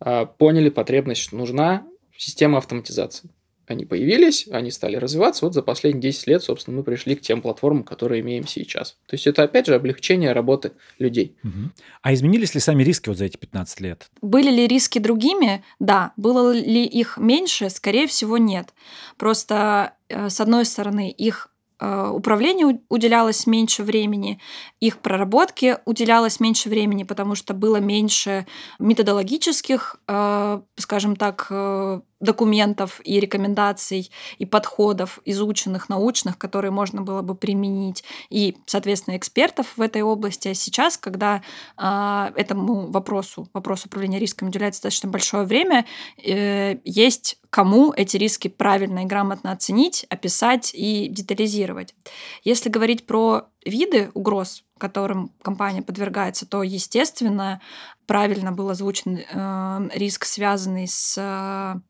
[0.00, 1.86] а, поняли потребность, что нужна
[2.16, 3.30] система автоматизации
[3.70, 5.44] они появились, они стали развиваться.
[5.44, 8.96] Вот за последние 10 лет, собственно, мы пришли к тем платформам, которые имеем сейчас.
[9.06, 11.36] То есть это, опять же, облегчение работы людей.
[11.44, 11.70] Угу.
[12.02, 14.10] А изменились ли сами риски вот за эти 15 лет?
[14.22, 15.64] Были ли риски другими?
[15.78, 16.12] Да.
[16.16, 17.70] Было ли их меньше?
[17.70, 18.74] Скорее всего, нет.
[19.16, 24.40] Просто, э, с одной стороны, их управлению уделялось меньше времени,
[24.80, 28.46] их проработке уделялось меньше времени, потому что было меньше
[28.78, 31.50] методологических, э, скажем так,
[32.20, 39.74] документов и рекомендаций и подходов изученных научных, которые можно было бы применить, и, соответственно, экспертов
[39.76, 40.48] в этой области.
[40.48, 41.42] А сейчас, когда
[41.76, 45.86] э, этому вопросу, вопросу управления рисками уделяется достаточно большое время,
[46.16, 51.94] э, есть кому эти риски правильно и грамотно оценить, описать и детализировать.
[52.44, 57.60] Если говорить про виды угроз, которым компания подвергается, то, естественно,
[58.06, 61.80] правильно был озвучен э, риск, связанный с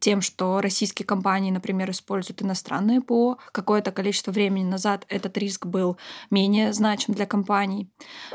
[0.00, 3.38] тем, что российские компании, например, используют иностранные ПО.
[3.52, 5.96] Какое-то количество времени назад этот риск был
[6.30, 7.88] менее значим для компаний.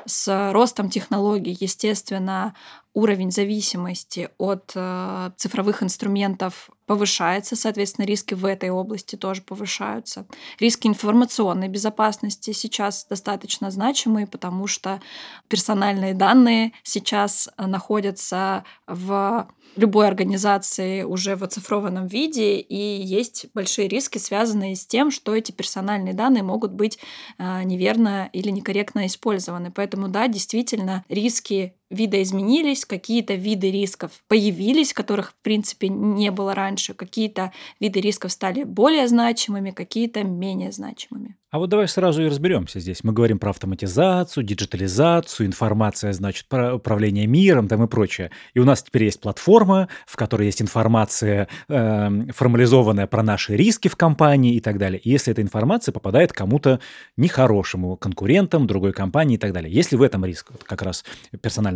[0.05, 2.53] С ростом технологий, естественно,
[2.93, 10.27] уровень зависимости от э, цифровых инструментов повышается, соответственно, риски в этой области тоже повышаются.
[10.59, 15.01] Риски информационной безопасности сейчас достаточно значимые, потому что
[15.47, 24.17] персональные данные сейчас находятся в любой организации уже в оцифрованном виде, и есть большие риски,
[24.17, 26.99] связанные с тем, что эти персональные данные могут быть
[27.37, 29.71] э, неверно или некорректно использованы.
[29.71, 36.93] Поэтому, да, действительно, риски видоизменились, какие-то виды рисков появились, которых, в принципе, не было раньше,
[36.93, 41.35] какие-то виды рисков стали более значимыми, какие-то менее значимыми.
[41.53, 43.03] А вот давай сразу и разберемся здесь.
[43.03, 48.31] Мы говорим про автоматизацию, диджитализацию, информация, значит, про управление миром там и прочее.
[48.55, 53.87] И у нас теперь есть платформа, в которой есть информация, э, формализованная про наши риски
[53.87, 54.99] в компании и так далее.
[54.99, 56.79] И если эта информация попадает кому-то
[57.17, 59.71] нехорошему, конкурентам, другой компании и так далее.
[59.71, 61.05] Если в этом риск, вот как раз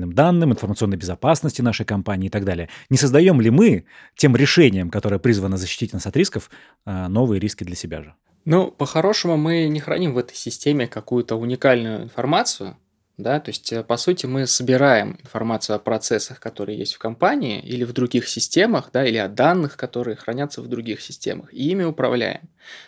[0.07, 4.89] персональным данным, информационной безопасности нашей компании и так далее, не создаем ли мы тем решением,
[4.89, 6.49] которое призвано защитить нас от рисков,
[6.85, 8.13] э, новые риски для себя же?
[8.45, 12.75] Ну, по-хорошему, мы не храним в этой системе какую-то уникальную информацию,
[13.17, 17.59] да, то есть, э, по сути, мы собираем информацию о процессах, которые есть в компании
[17.59, 21.83] или в других системах, да, или о данных, которые хранятся в других системах, и ими
[21.83, 22.41] управляем.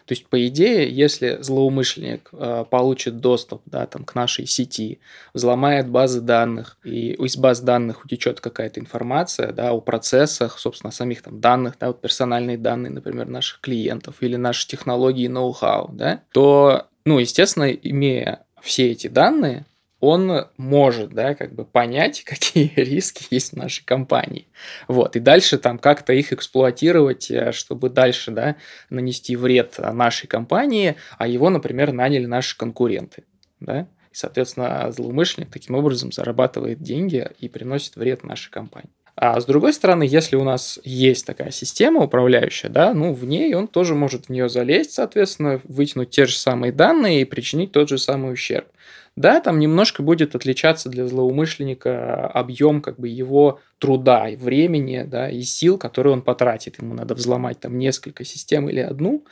[0.05, 4.99] То есть, по идее, если злоумышленник э, получит доступ, да, там, к нашей сети,
[5.33, 11.23] взломает базы данных, и из баз данных утечет какая-то информация, да, о процессах, собственно, самих
[11.23, 16.87] там данных, да, вот персональные данные, например, наших клиентов или наши технологии ноу-хау, да, то,
[17.03, 19.65] ну, естественно, имея все эти данные,
[19.99, 24.47] он может, да, как бы понять, какие риски есть в нашей компании.
[24.87, 28.55] Вот, и дальше там как-то их эксплуатировать, э, чтобы дальше, да,
[28.89, 33.23] нанести вред нашей компании, а его, например, наняли наши конкуренты,
[33.59, 33.87] да.
[34.11, 38.89] И, соответственно, злоумышленник таким образом зарабатывает деньги и приносит вред нашей компании.
[39.21, 43.53] А с другой стороны, если у нас есть такая система управляющая, да, ну, в ней
[43.53, 47.89] он тоже может в нее залезть, соответственно, вытянуть те же самые данные и причинить тот
[47.89, 48.67] же самый ущерб.
[49.15, 55.29] Да, там немножко будет отличаться для злоумышленника объем как бы его труда, и времени, да,
[55.29, 56.81] и сил, которые он потратит.
[56.81, 59.25] Ему надо взломать там несколько систем или одну,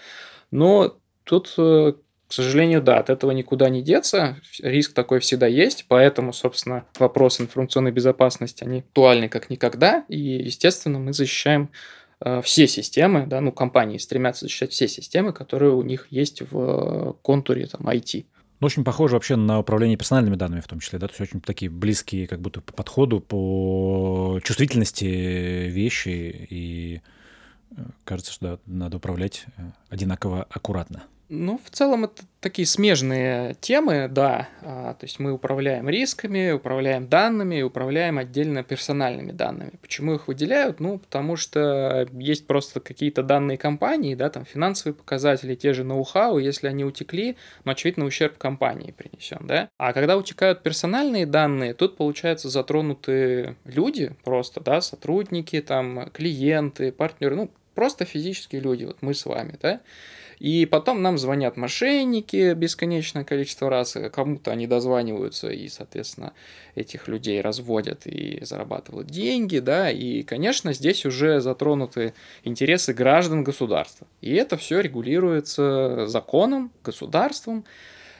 [0.51, 1.93] но тут э,
[2.27, 4.37] к сожалению, да, от этого никуда не деться.
[4.59, 10.03] Риск такой всегда есть, поэтому, собственно, вопросы информационной безопасности, они актуальны как никогда.
[10.09, 11.69] И, естественно, мы защищаем
[12.19, 17.13] э, все системы, да, ну, компании стремятся защищать все системы, которые у них есть в
[17.21, 18.25] контуре там, IT.
[18.59, 21.41] Ну, очень похоже вообще на управление персональными данными в том числе, да, то есть очень
[21.41, 27.01] такие близкие как будто по подходу, по чувствительности вещи, и
[27.75, 31.03] э, кажется, что да, надо управлять э, одинаково аккуратно.
[31.29, 34.47] Ну, в целом это такие смежные темы, да.
[34.61, 39.73] А, то есть мы управляем рисками, управляем данными, управляем отдельно персональными данными.
[39.81, 40.79] Почему их выделяют?
[40.79, 46.37] Ну, потому что есть просто какие-то данные компании, да, там финансовые показатели, те же ноу-хау,
[46.37, 47.35] если они утекли,
[47.65, 49.67] ну, очевидно, ущерб компании принесен, да.
[49.77, 57.35] А когда утекают персональные данные, тут, получается, затронуты люди просто, да, сотрудники, там, клиенты, партнеры,
[57.35, 59.81] ну, просто физические люди, вот мы с вами, да.
[60.39, 66.33] И потом нам звонят мошенники бесконечное количество раз, кому-то они дозваниваются и, соответственно,
[66.75, 74.05] этих людей разводят и зарабатывают деньги, да, и, конечно, здесь уже затронуты интересы граждан государства.
[74.21, 77.65] И это все регулируется законом, государством,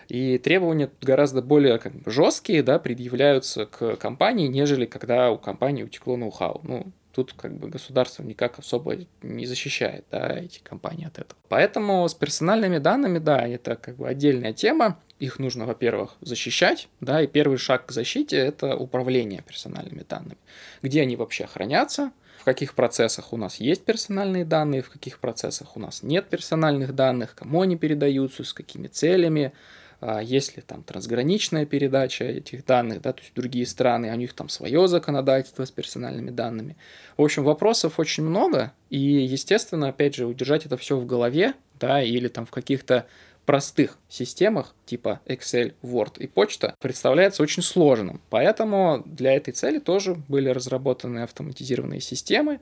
[0.08, 5.84] и требования гораздо более как бы, жесткие, да, предъявляются к компании, нежели когда у компании
[5.84, 6.62] утекло ноу-хау.
[6.64, 11.40] Ну, тут как бы государство никак особо не защищает да, эти компании от этого.
[11.50, 15.00] Поэтому с персональными данными, да, это как бы отдельная тема.
[15.18, 20.38] Их нужно, во-первых, защищать, да, и первый шаг к защите– это управление персональными данными.
[20.84, 25.76] Где они вообще хранятся, в каких процессах у нас есть персональные данные, в каких процессах
[25.76, 29.54] у нас нет персональных данных, кому они передаются, с какими целями,
[30.00, 34.34] а есть ли там трансграничная передача этих данных, да, то есть другие страны, у них
[34.34, 36.78] там свое законодательство с персональными данными.
[37.18, 42.02] В общем, вопросов очень много, и, естественно, опять же, удержать это все в голове, да,
[42.02, 43.08] или там в каких-то
[43.48, 48.20] простых системах типа Excel, Word и почта представляется очень сложным.
[48.30, 52.60] Поэтому для этой цели тоже были разработаны автоматизированные системы,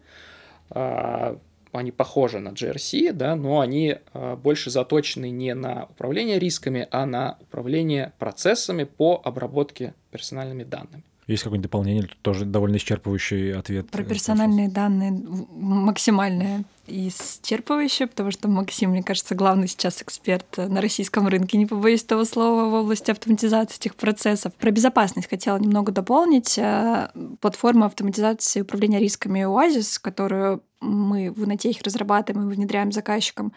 [0.69, 1.39] а,
[1.78, 7.06] они похожи на GRC, да, но они э, больше заточены не на управление рисками, а
[7.06, 11.04] на управление процессами по обработке персональными данными.
[11.28, 13.90] Есть какое-нибудь дополнение, тут тоже довольно исчерпывающий ответ.
[13.90, 21.28] Про персональные данные максимальное исчерпывающе, потому что Максим, мне кажется, главный сейчас эксперт на российском
[21.28, 24.54] рынке, не побоюсь этого слова, в области автоматизации этих процессов.
[24.54, 26.60] Про безопасность хотела немного дополнить.
[26.60, 27.10] Э,
[27.42, 33.54] платформа автоматизации управления рисками Oasis, которую мы в Инотехе разрабатываем и внедряем заказчикам,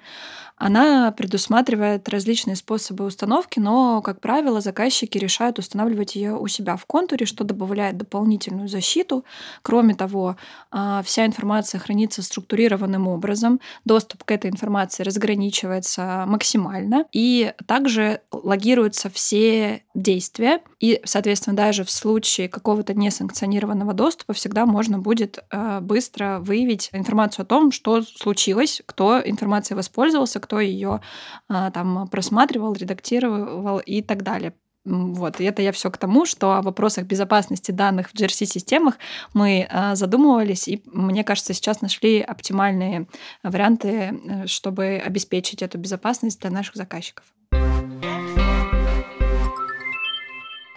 [0.59, 6.85] она предусматривает различные способы установки, но, как правило, заказчики решают устанавливать ее у себя в
[6.85, 9.25] контуре, что добавляет дополнительную защиту.
[9.63, 10.37] Кроме того,
[10.71, 19.11] а, вся информация хранится структурированным образом, доступ к этой информации разграничивается максимально, и также логируются
[19.11, 26.39] все действия, и, соответственно, даже в случае какого-то несанкционированного доступа всегда можно будет а, быстро
[26.41, 31.01] выявить информацию о том, что случилось, кто информацией воспользовался, кто ее
[31.49, 34.55] а, там просматривал, редактировал и так далее.
[34.85, 38.95] Вот, и это я все к тому, что о вопросах безопасности данных в GRC-системах
[39.35, 43.07] мы а, задумывались, и мне кажется, сейчас нашли оптимальные
[43.43, 47.25] варианты, э, чтобы обеспечить эту безопасность для наших заказчиков.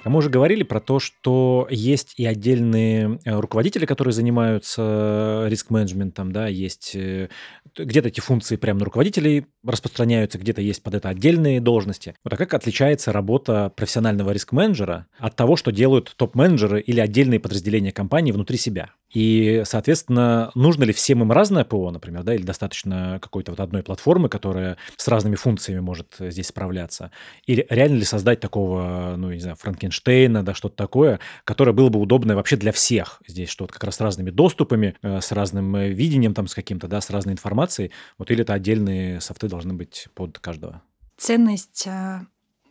[0.03, 6.31] А мы уже говорили про то, что есть и отдельные э, руководители, которые занимаются риск-менеджментом,
[6.31, 7.29] да, есть э,
[7.77, 12.15] где-то эти функции прямо на руководителей распространяются, где-то есть под это отдельные должности.
[12.23, 17.91] Вот а как отличается работа профессионального риск-менеджера от того, что делают топ-менеджеры или отдельные подразделения
[17.91, 18.89] компании внутри себя?
[19.13, 23.83] И, соответственно, нужно ли всем им разное ПО, например, да, или достаточно какой-то вот одной
[23.83, 27.11] платформы, которая с разными функциями может здесь справляться?
[27.45, 31.99] Или реально ли создать такого, ну, не знаю, Франкенштейна, да, что-то такое, которое было бы
[31.99, 35.75] удобное вообще для всех здесь, что вот как раз с разными доступами, э, с разным
[35.75, 39.73] э, видением там, с каким-то, да, с разной информацией, вот или это отдельные софты должны
[39.73, 40.81] быть под каждого?
[41.17, 41.87] Ценность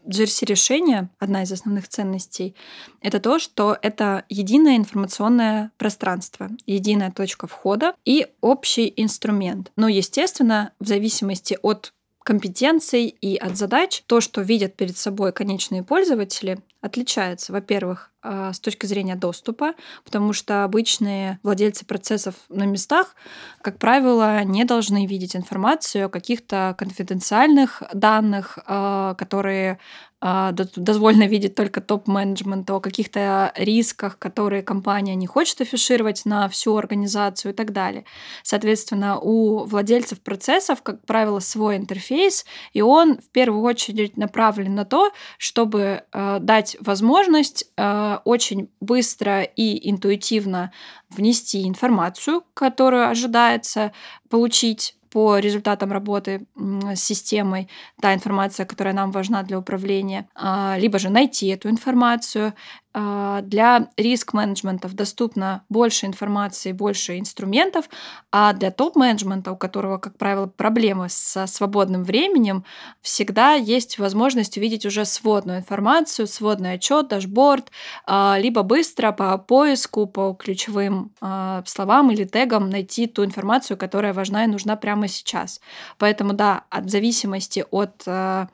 [0.04, 2.54] а, GRC-решение, одна из основных ценностей,
[3.00, 9.72] это то, что это единое информационное пространство, единая точка входа и общий инструмент.
[9.76, 11.92] Но, естественно, в зависимости от
[12.22, 18.60] компетенций и от задач, то, что видят перед собой конечные пользователи, отличается, во-первых, а, с
[18.60, 19.74] точки зрения доступа,
[20.04, 23.14] потому что обычные владельцы процессов на местах,
[23.62, 29.78] как правило, не должны видеть информацию о каких-то конфиденциальных данных, а, которые
[30.20, 37.52] дозволено видеть только топ-менеджмент, о каких-то рисках, которые компания не хочет афишировать на всю организацию
[37.52, 38.04] и так далее.
[38.44, 44.84] Соответственно, у владельцев процессов, как правило, свой интерфейс, и он в первую очередь направлен на
[44.84, 50.72] то, чтобы дать дать возможность э, очень быстро и интуитивно
[51.08, 53.92] внести информацию, которую ожидается
[54.28, 57.68] получить по результатам работы с системой,
[58.00, 62.54] та информация, которая нам важна для управления, а, либо же найти эту информацию,
[62.92, 67.88] для риск-менеджментов доступно больше информации, больше инструментов,
[68.32, 72.64] а для топ-менеджмента, у которого, как правило, проблемы со свободным временем,
[73.00, 77.70] всегда есть возможность увидеть уже сводную информацию, сводный отчет, дашборд,
[78.06, 84.12] а, либо быстро по поиску, по ключевым а, словам или тегам найти ту информацию, которая
[84.12, 85.60] важна и нужна прямо сейчас.
[85.98, 88.06] Поэтому, да, от зависимости от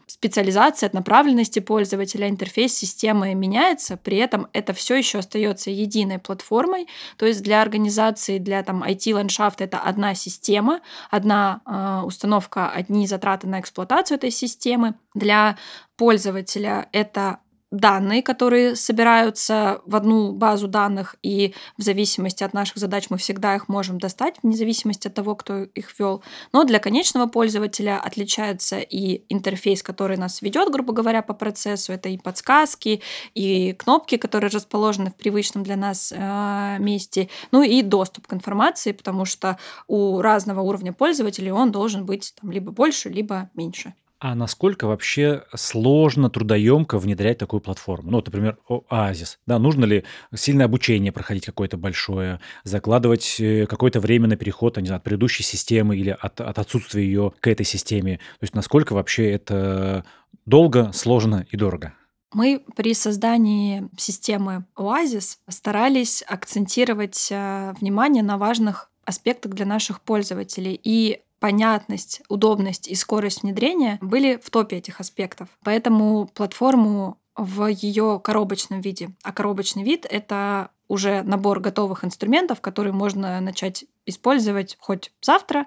[0.06, 6.86] специализации, от направленности пользователя интерфейс системы меняется, при этом это все еще остается единой платформой.
[7.16, 13.46] То есть для организации, для там IT-ландшафта это одна система, одна э, установка, одни затраты
[13.46, 14.94] на эксплуатацию этой системы.
[15.14, 15.56] Для
[15.96, 17.38] пользователя это
[17.72, 23.56] данные, которые собираются в одну базу данных, и в зависимости от наших задач мы всегда
[23.56, 26.22] их можем достать, вне зависимости от того, кто их вел.
[26.52, 31.92] Но для конечного пользователя отличается и интерфейс, который нас ведет, грубо говоря, по процессу.
[31.92, 33.02] Это и подсказки,
[33.34, 38.92] и кнопки, которые расположены в привычном для нас э, месте, ну и доступ к информации,
[38.92, 39.58] потому что
[39.88, 43.94] у разного уровня пользователей он должен быть там, либо больше, либо меньше.
[44.18, 48.10] А насколько вообще сложно, трудоемко внедрять такую платформу?
[48.10, 48.56] Ну, вот, например,
[48.88, 49.38] Оазис.
[49.46, 50.04] Да, нужно ли
[50.34, 55.42] сильное обучение проходить какое-то большое, закладывать э, какое-то время на переход, не знаю, от предыдущей
[55.42, 58.16] системы или от, от отсутствия ее к этой системе?
[58.16, 60.06] То есть насколько вообще это
[60.46, 61.92] долго, сложно и дорого?
[62.32, 70.78] Мы при создании системы Oasis старались акцентировать э, внимание на важных аспектах для наших пользователей.
[70.82, 75.48] И понятность, удобность и скорость внедрения были в топе этих аспектов.
[75.62, 79.10] Поэтому платформу в ее коробочном виде.
[79.22, 85.66] А коробочный вид— это уже набор готовых инструментов, которые можно начать использовать хоть завтра,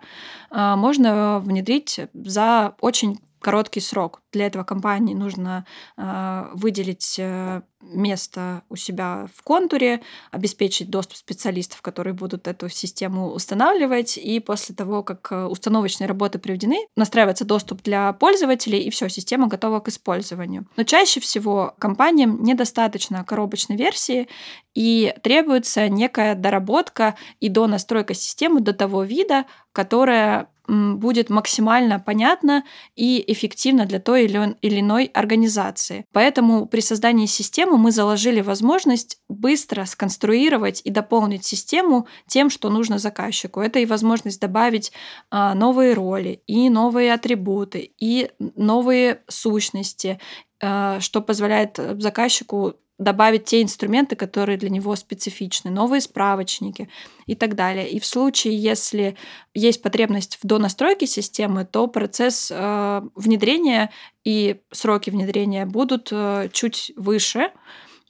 [0.50, 4.22] а можно внедрить за очень короткий срок.
[4.32, 5.66] Для этого компании нужно
[5.98, 13.32] э, выделить э, место у себя в контуре, обеспечить доступ специалистов, которые будут эту систему
[13.32, 19.10] устанавливать, и после того, как э, установочные работы приведены, настраивается доступ для пользователей, и все,
[19.10, 20.66] система готова к использованию.
[20.76, 24.28] Но чаще всего компаниям недостаточно коробочной версии,
[24.76, 32.64] и требуется некая доработка и до настройка системы до того вида, которая будет максимально понятно
[32.96, 36.06] и эффективно для той или иной организации.
[36.14, 43.00] Поэтому при создании системы мы заложили возможность быстро сконструировать и дополнить систему тем, что нужно
[43.00, 43.62] заказчику.
[43.62, 44.92] Это и возможность добавить
[45.32, 50.20] а, новые роли, и новые атрибуты, и новые сущности,
[50.62, 56.90] а, что позволяет заказчику добавить те инструменты, которые для него специфичны, новые справочники
[57.26, 57.90] и так далее.
[57.90, 59.16] И в случае, если
[59.54, 63.90] есть потребность в донастройке системы, то процесс э, внедрения
[64.26, 67.52] и сроки внедрения будут э, чуть выше.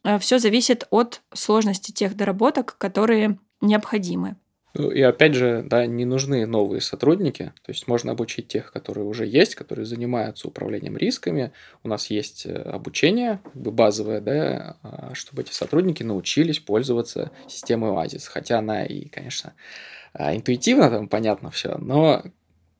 [0.03, 4.35] Э, Все зависит от сложности тех доработок, которые необходимы.
[4.75, 9.05] Ну, и опять же, да, не нужны новые сотрудники, то есть можно обучить тех, которые
[9.05, 11.51] уже есть, которые занимаются управлением рисками.
[11.83, 17.31] У нас есть э, обучение, как бы базовое, да, а, чтобы эти сотрудники научились пользоваться
[17.47, 18.27] системой Oasis.
[18.29, 19.53] Хотя она и, конечно,
[20.13, 22.23] а, интуитивно там понятно все, но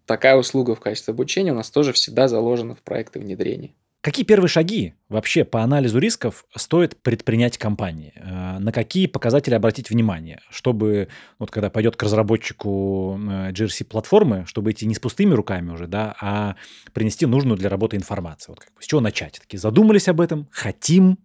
[0.05, 3.73] такая услуга в качестве обучения у нас тоже всегда заложена в проекты внедрения.
[4.01, 8.13] Какие первые шаги вообще по анализу рисков стоит предпринять компании?
[8.15, 14.85] Э, на какие показатели обратить внимание, чтобы вот когда пойдет к разработчику GRC-платформы, чтобы идти
[14.85, 16.55] не с пустыми руками уже, да, а
[16.93, 18.53] принести нужную для работы информацию?
[18.53, 19.37] Вот как бы, с чего начать?
[19.41, 21.17] Такие задумались об этом, хотим,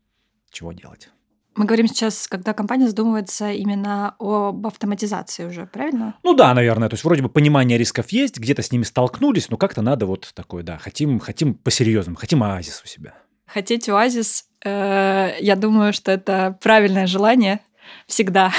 [0.50, 1.10] чего делать?
[1.56, 6.16] Мы говорим сейчас, когда компания задумывается именно об автоматизации уже, правильно?
[6.22, 6.88] Ну да, наверное.
[6.88, 10.32] То есть вроде бы понимание рисков есть, где-то с ними столкнулись, но как-то надо вот
[10.34, 13.14] такое, да, хотим, хотим по-серьезному, хотим оазис у себя.
[13.46, 17.60] Хотеть оазис, э, я думаю, что это правильное желание
[18.06, 18.52] всегда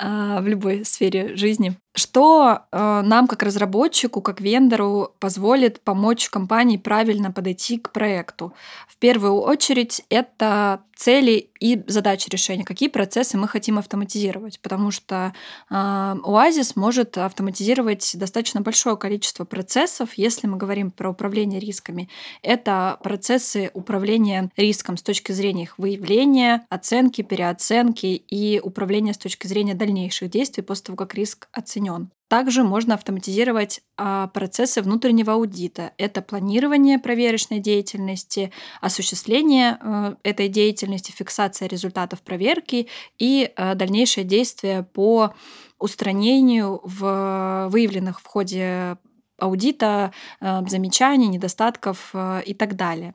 [0.00, 1.76] в любой сфере жизни.
[1.92, 8.54] Что э, нам, как разработчику, как вендору, позволит помочь компании правильно подойти к проекту?
[8.86, 15.32] В первую очередь, это цели и задачи решения, какие процессы мы хотим автоматизировать, потому что
[15.68, 22.08] э, Oasis может автоматизировать достаточно большое количество процессов, если мы говорим про управление рисками.
[22.42, 29.48] Это процессы управления риском с точки зрения их выявления, оценки, переоценки и управления с точки
[29.48, 32.10] зрения дальнейших действий после того, как риск оценен.
[32.28, 35.92] Также можно автоматизировать а, процессы внутреннего аудита.
[35.98, 42.86] Это планирование проверочной деятельности, осуществление э, этой деятельности, фиксация результатов проверки
[43.18, 45.34] и э, дальнейшее действие по
[45.80, 48.96] устранению в выявленных в ходе
[49.40, 52.14] аудита, э, замечаний, недостатков
[52.46, 53.14] и так далее.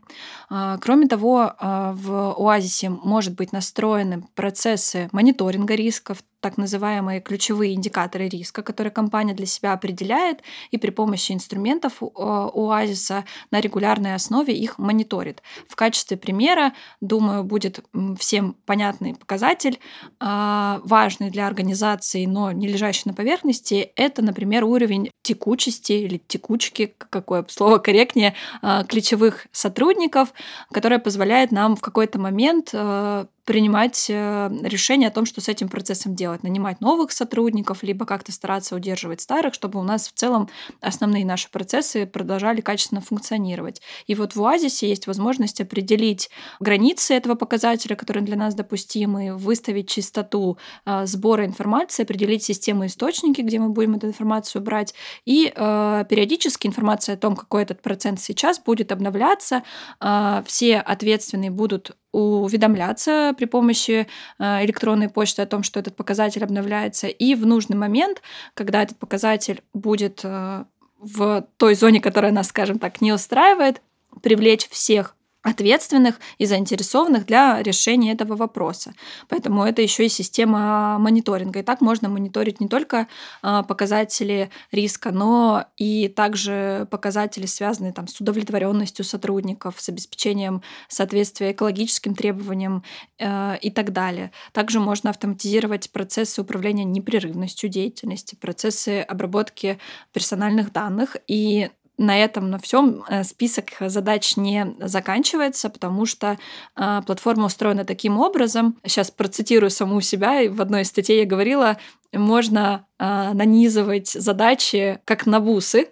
[0.49, 8.29] А, кроме того, в Оазисе может быть настроены процессы мониторинга рисков, так называемые ключевые индикаторы
[8.29, 14.77] риска, которые компания для себя определяет и при помощи инструментов ОАЗиса на регулярной основе их
[14.77, 15.41] мониторит.
[15.67, 17.83] В качестве примера, думаю, будет
[18.19, 19.79] всем понятный показатель,
[20.19, 26.93] а, важный для организации, но не лежащий на поверхности, это, например, уровень текучести или текучки,
[27.09, 30.31] какое слово корректнее, а, ключевых сотрудников,
[30.71, 35.69] которое позволяет нам в какой-то момент а, принимать э, решение о том, что с этим
[35.69, 36.43] процессом делать.
[36.43, 40.49] Нанимать новых сотрудников, либо как-то стараться удерживать старых, чтобы у нас в целом
[40.81, 43.81] основные наши процессы продолжали качественно функционировать.
[44.07, 46.29] И вот в УАЗисе есть возможность определить
[46.59, 53.41] границы этого показателя, которые для нас допустимы, выставить частоту э, сбора информации, определить систему источники,
[53.41, 58.19] где мы будем эту информацию брать, и э, периодически информация о том, какой этот процент
[58.19, 59.61] сейчас будет обновляться,
[60.01, 64.07] э, все ответственные будут уведомляться при помощи
[64.39, 68.22] э, электронной почты о том, что этот показатель обновляется, и в нужный момент,
[68.53, 70.63] когда этот показатель будет э,
[70.99, 73.82] в той зоне, которая нас, скажем так, не устраивает,
[74.22, 75.14] привлечь всех
[75.45, 78.93] ответственных и заинтересованных для решения этого вопроса.
[79.29, 81.59] Поэтому это еще и система мониторинга.
[81.59, 83.07] И так можно мониторить не только
[83.43, 91.51] а, показатели риска, но и также показатели, связанные там, с удовлетворенностью сотрудников, с обеспечением соответствия
[91.51, 92.83] экологическим требованиям
[93.19, 94.31] э, и так далее.
[94.51, 99.77] Также можно автоматизировать процессы управления непрерывностью деятельности, процессы обработки
[100.11, 106.37] персональных данных и на этом, на всем э, список задач не заканчивается, потому что
[106.75, 108.77] э, платформа устроена таким образом.
[108.85, 110.49] Сейчас процитирую саму себя.
[110.49, 111.77] В одной из статей я говорила,
[112.11, 115.89] можно э, нанизывать задачи как на бусы,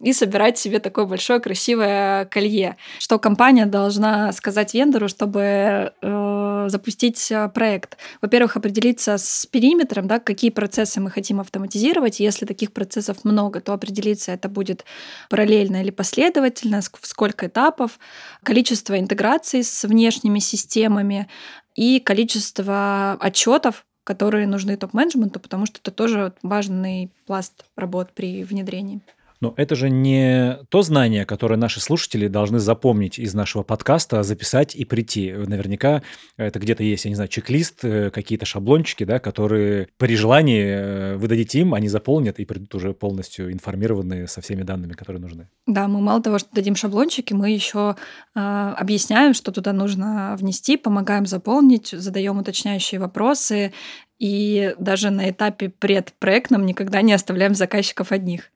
[0.00, 2.76] и собирать себе такое большое красивое колье.
[2.98, 7.96] Что компания должна сказать вендору, чтобы э, запустить э, проект?
[8.20, 12.20] Во-первых, определиться с периметром, да, какие процессы мы хотим автоматизировать.
[12.20, 14.84] Если таких процессов много, то определиться это будет
[15.30, 17.98] параллельно или последовательно, сколько этапов,
[18.42, 21.28] количество интеграций с внешними системами
[21.74, 29.00] и количество отчетов, которые нужны топ-менеджменту, потому что это тоже важный пласт работ при внедрении.
[29.40, 34.74] Но это же не то знание, которое наши слушатели должны запомнить из нашего подкаста, записать
[34.74, 35.32] и прийти.
[35.32, 36.02] Наверняка
[36.36, 41.16] это где-то есть, я не знаю, чек-лист, э, какие-то шаблончики, да, которые при желании э,
[41.16, 45.48] вы дадите им, они заполнят и придут уже полностью информированные со всеми данными, которые нужны.
[45.66, 47.96] Да, мы мало того, что дадим шаблончики, мы еще
[48.34, 53.72] э, объясняем, что туда нужно внести, помогаем заполнить, задаем уточняющие вопросы,
[54.18, 58.50] и даже на этапе предпроектном никогда не оставляем заказчиков одних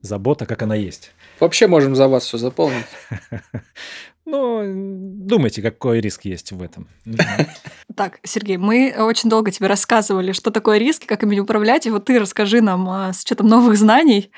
[0.00, 1.12] забота, как она есть.
[1.40, 2.86] Вообще можем за вас все заполнить.
[4.28, 6.88] Ну, думайте, какой риск есть в этом.
[7.94, 12.04] Так, Сергей, мы очень долго тебе рассказывали, что такое риски, как ими управлять, и вот
[12.04, 14.30] ты расскажи нам а, с учетом новых знаний,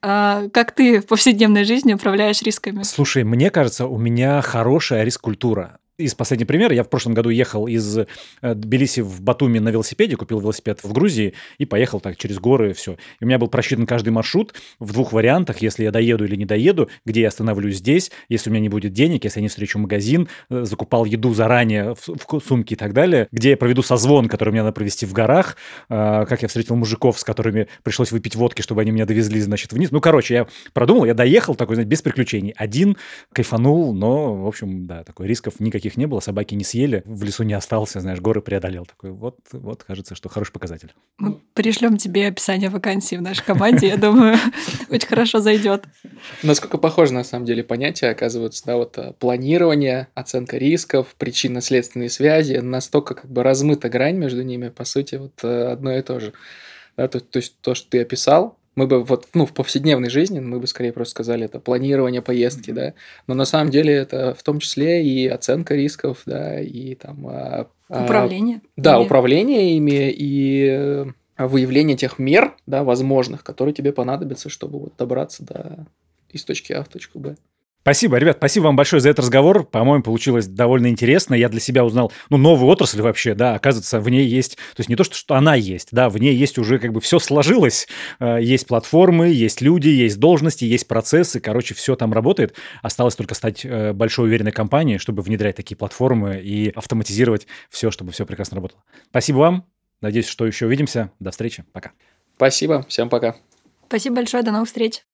[0.00, 2.84] а, как ты в повседневной жизни управляешь рисками?
[2.84, 6.72] Слушай, мне кажется, у меня хорошая риск-культура из последний пример.
[6.72, 8.06] Я в прошлом году ехал из э,
[8.42, 12.96] Тбилиси в Батуми на велосипеде, купил велосипед в Грузии и поехал так через горы, все.
[13.20, 16.44] И у меня был просчитан каждый маршрут в двух вариантах, если я доеду или не
[16.44, 19.78] доеду, где я остановлюсь здесь, если у меня не будет денег, если я не встречу
[19.78, 24.28] магазин, э, закупал еду заранее в, в сумке и так далее, где я проведу созвон,
[24.28, 25.56] который мне надо провести в горах,
[25.88, 29.72] э, как я встретил мужиков, с которыми пришлось выпить водки, чтобы они меня довезли, значит,
[29.72, 29.90] вниз.
[29.90, 32.52] Ну, короче, я продумал, я доехал такой, знаете, без приключений.
[32.54, 32.98] Один,
[33.32, 37.22] кайфанул, но, в общем, да, такой рисков никаких никаких не было, собаки не съели, в
[37.22, 38.86] лесу не остался, знаешь, горы преодолел.
[38.86, 40.92] Такой вот, вот кажется, что хороший показатель.
[41.18, 44.36] Мы пришлем тебе описание вакансии в нашей команде, я думаю,
[44.90, 45.84] очень хорошо зайдет.
[46.42, 52.56] Насколько похоже на самом деле понятия оказываются, да, вот э, планирование, оценка рисков, причинно-следственные связи,
[52.56, 56.32] настолько как бы размыта грань между ними, по сути, вот э, одно и то же.
[56.96, 60.38] Да, то, то есть то, что ты описал, мы бы вот, ну, в повседневной жизни,
[60.38, 62.74] мы бы скорее просто сказали, это планирование поездки, mm-hmm.
[62.74, 62.94] да,
[63.26, 67.26] но на самом деле это в том числе и оценка рисков, да, и там...
[67.26, 68.60] А, а управление.
[68.76, 71.06] А, да, управление ими и э,
[71.38, 75.86] выявление тех мер, да, возможных, которые тебе понадобятся, чтобы вот добраться до
[76.30, 77.36] из точки А в точку Б.
[77.86, 79.62] Спасибо, ребят, спасибо вам большое за этот разговор.
[79.64, 81.36] По-моему, получилось довольно интересно.
[81.36, 84.88] Я для себя узнал, ну, новую отрасль вообще, да, оказывается, в ней есть, то есть
[84.88, 87.86] не то, что, что она есть, да, в ней есть уже как бы все сложилось.
[88.18, 92.56] Э, есть платформы, есть люди, есть должности, есть процессы, короче, все там работает.
[92.82, 98.10] Осталось только стать э, большой уверенной компанией, чтобы внедрять такие платформы и автоматизировать все, чтобы
[98.10, 98.82] все прекрасно работало.
[99.10, 99.64] Спасибо вам.
[100.00, 101.12] Надеюсь, что еще увидимся.
[101.20, 101.64] До встречи.
[101.72, 101.92] Пока.
[102.34, 102.84] Спасибо.
[102.88, 103.36] Всем пока.
[103.86, 104.42] Спасибо большое.
[104.42, 105.04] До новых встреч.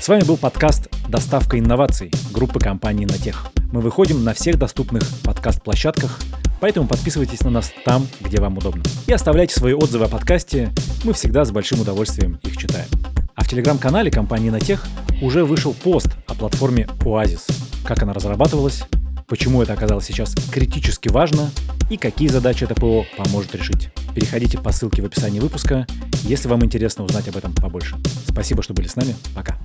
[0.00, 3.48] С вами был подкаст «Доставка инноваций» группы компании «Натех».
[3.72, 6.20] Мы выходим на всех доступных подкаст-площадках,
[6.60, 8.84] поэтому подписывайтесь на нас там, где вам удобно.
[9.08, 10.72] И оставляйте свои отзывы о подкасте,
[11.02, 12.86] мы всегда с большим удовольствием их читаем.
[13.34, 14.86] А в телеграм-канале компании «Натех»
[15.20, 17.46] уже вышел пост о платформе «Оазис»,
[17.84, 18.84] как она разрабатывалась,
[19.26, 21.50] почему это оказалось сейчас критически важно
[21.90, 23.90] и какие задачи это ПО поможет решить.
[24.14, 25.86] Переходите по ссылке в описании выпуска,
[26.22, 27.96] если вам интересно узнать об этом побольше.
[28.28, 29.16] Спасибо, что были с нами.
[29.34, 29.58] Пока.